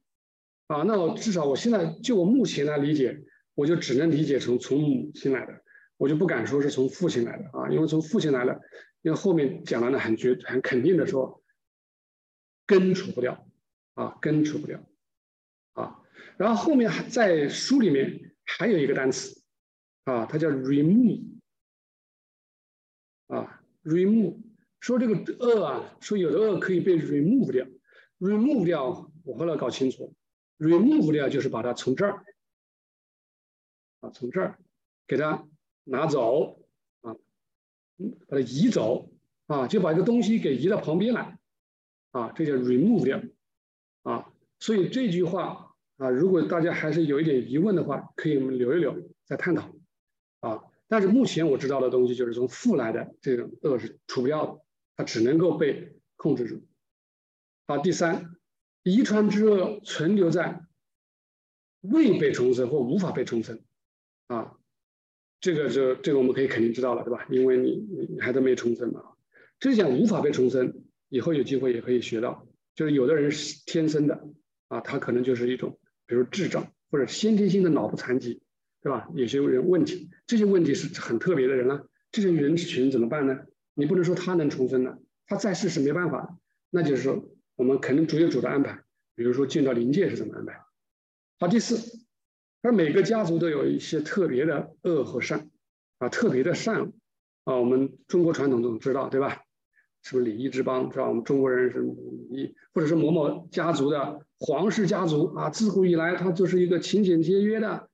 [0.66, 3.22] 啊，那我至少我现在就我目前来理解。
[3.54, 5.62] 我就只能理解成从母亲来的，
[5.96, 8.60] 我就不敢说是从父亲来的啊，因为从父亲来的，
[9.02, 11.42] 因为后面讲了呢，很绝很肯定的说，
[12.66, 13.46] 根除不掉
[13.94, 14.84] 啊，根除不掉
[15.74, 16.02] 啊，
[16.36, 19.42] 然后后面还在书里面还有一个单词
[20.04, 21.22] 啊，它叫 remove
[23.28, 24.36] 啊，remove
[24.80, 27.66] 说这个恶啊，说有的恶可以被 remove 掉
[28.18, 30.14] ，remove 掉，我后来搞清楚
[30.58, 32.24] ，remove 掉就是把它从这儿。
[34.04, 34.58] 啊，从这儿
[35.06, 35.48] 给它
[35.84, 36.62] 拿走
[37.00, 37.16] 啊，
[38.28, 39.10] 把它移走
[39.46, 41.38] 啊，就把一个东西给移到旁边来
[42.10, 43.22] 啊，这叫 remove 掉
[44.02, 44.30] 啊。
[44.60, 49.72] 所以这句话啊，如果大家还是有一点疑问的话，可以我们留一留再探讨
[50.40, 50.64] 啊。
[50.86, 54.60] 但是目前我知道的东西就是从父来的这种恶是除不掉的，
[54.96, 56.66] 它只能够被控制住。
[57.66, 58.36] 啊，第三，
[58.82, 60.66] 遗传之恶存留在
[61.80, 63.62] 未被重生或无法被重生。
[64.26, 64.56] 啊，
[65.40, 67.26] 这个就这个我们可以肯定知道了，对吧？
[67.30, 67.72] 因为你
[68.10, 69.02] 你还在没重生嘛。
[69.60, 72.46] 这讲无法被重生，以后有机会也可以学到。
[72.74, 74.28] 就是有的人是天生的，
[74.68, 78.42] 啊，他可能就是一种，比如智障或者先天性的脑部残疾，
[78.82, 79.08] 对吧？
[79.14, 81.86] 有些人问题，这些问题是很特别的人了。
[82.10, 83.46] 这些人群怎么办呢？
[83.74, 86.36] 你不能说他能重生的，他在世是没办法的。
[86.70, 88.82] 那就是说，我们肯定主有主的安排。
[89.14, 90.60] 比如说进到灵界是怎么安排？
[91.38, 92.04] 好，第四。
[92.64, 95.50] 而每个家族都有一些特别的恶和善，
[95.98, 96.94] 啊，特别的善，
[97.44, 99.42] 啊，我们中国传统都知道，对吧？
[100.02, 101.06] 是不是礼仪之邦，是吧？
[101.06, 101.80] 我们中国人是
[102.30, 107.90] 礼，或者是某某家族的皇室家族啊，自古以来他就是一个勤俭节约的，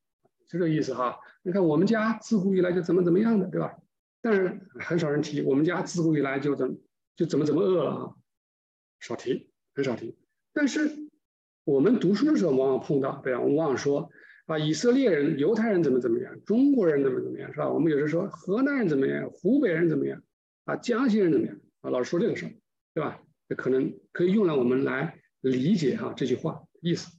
[0.49, 1.19] 是这意思哈。
[1.43, 3.77] 你看我们家自古以来就怎么怎么样的，对吧？
[4.23, 6.79] 但是很少人提我们家自古以来就怎
[7.17, 8.15] 就怎么怎么恶了啊，
[9.01, 10.17] 少提，很少提。
[10.53, 11.09] 但是
[11.65, 13.41] 我们读书的时候往往碰到，对吧？
[13.41, 14.11] 我们往往说。
[14.51, 16.37] 啊，以色列人、犹太人怎么怎么样？
[16.45, 17.53] 中国人怎么怎么样？
[17.53, 17.71] 是吧？
[17.73, 19.31] 我们有时说河南人怎么样？
[19.31, 20.21] 湖北人怎么样？
[20.65, 21.57] 啊，江西人怎么样？
[21.83, 22.53] 啊，老是说这个事儿，
[22.93, 23.23] 对吧？
[23.49, 27.13] 这可能可以用来我们来理解哈这句话意思。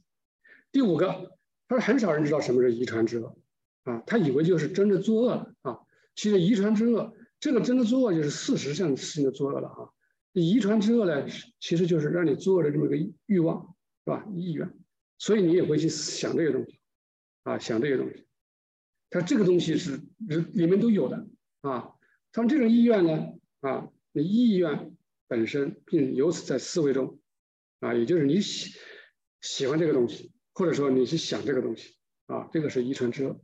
[0.72, 1.32] 第五个，
[1.68, 3.34] 他说很少人知道什么是遗传之恶，
[3.84, 5.78] 啊，他以为就是真的作恶了啊。
[6.14, 9.88] 其实遗传之恶，这个真的作恶就是事实上事情的作恶了啊。
[10.34, 11.26] 遗传之恶呢，
[11.60, 13.74] 其实就是让你作恶的这么个欲望，
[14.04, 14.26] 是吧？
[14.34, 14.70] 意愿，
[15.16, 16.78] 所以你也会去想这些东西，
[17.42, 18.26] 啊，想这些东西。
[19.10, 21.26] 他这个东西是人里面都有的
[21.60, 21.92] 啊。
[22.32, 24.96] 他们这种意愿呢，啊，你意愿
[25.28, 27.20] 本身并由此在思维中，
[27.80, 28.74] 啊，也就是你喜
[29.42, 33.40] 喜欢这个东西，或者说你是想这个东西，啊，这个是遗传之恶，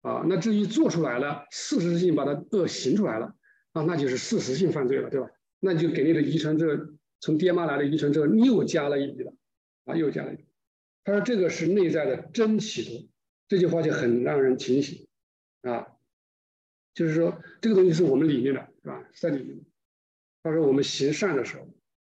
[0.00, 3.34] 啊，那至于做出来了，事实性把它恶行出来了，
[3.72, 5.28] 啊，那就是事实性犯罪了，对吧？
[5.60, 9.34] 那就给你的遗传这个从爹妈来的遗传这个又加了一笔了，
[9.84, 10.47] 啊，又加了一笔。
[11.04, 13.08] 他说这个是内在的真企图，
[13.48, 15.06] 这句话就很让人警醒，
[15.62, 15.86] 啊。
[16.94, 19.08] 就是说，这个东西是我们里面的，是吧？
[19.14, 19.60] 在里面。
[20.42, 21.68] 他说，我们行善的时候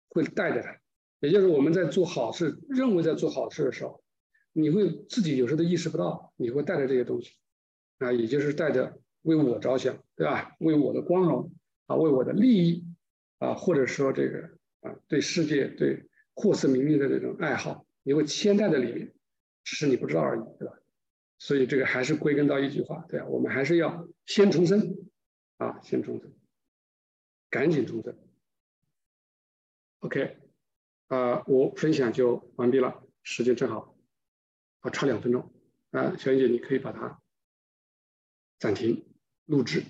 [0.09, 0.77] 会带着它，
[1.21, 4.03] 也就是我们在做好事，认为在做好事的时候，
[4.51, 7.31] 你会自己有时候都意识不到，你会带着这些东西，
[7.99, 10.53] 啊，也就是带着为我着想，对吧？
[10.59, 11.53] 为我的光荣
[11.85, 12.83] 啊，为我的利益
[13.37, 14.49] 啊，或者说这个
[14.81, 19.13] 啊，对世界、对获赐名利的这种爱好，你会牵带在里面，
[19.63, 20.77] 只是你不知道而已，对吧？
[21.39, 25.09] 所以这个还是归根到一句话，对啊，我们还是要先重生，
[25.57, 26.31] 啊，先重生，
[27.49, 28.17] 赶紧重生。
[29.99, 30.37] OK，
[31.07, 33.97] 啊，我分享就完毕了，时间正好，
[34.79, 35.51] 啊，差两分钟，
[35.91, 37.21] 啊，小英姐你可以把它
[38.59, 39.05] 暂停
[39.45, 39.83] 录制。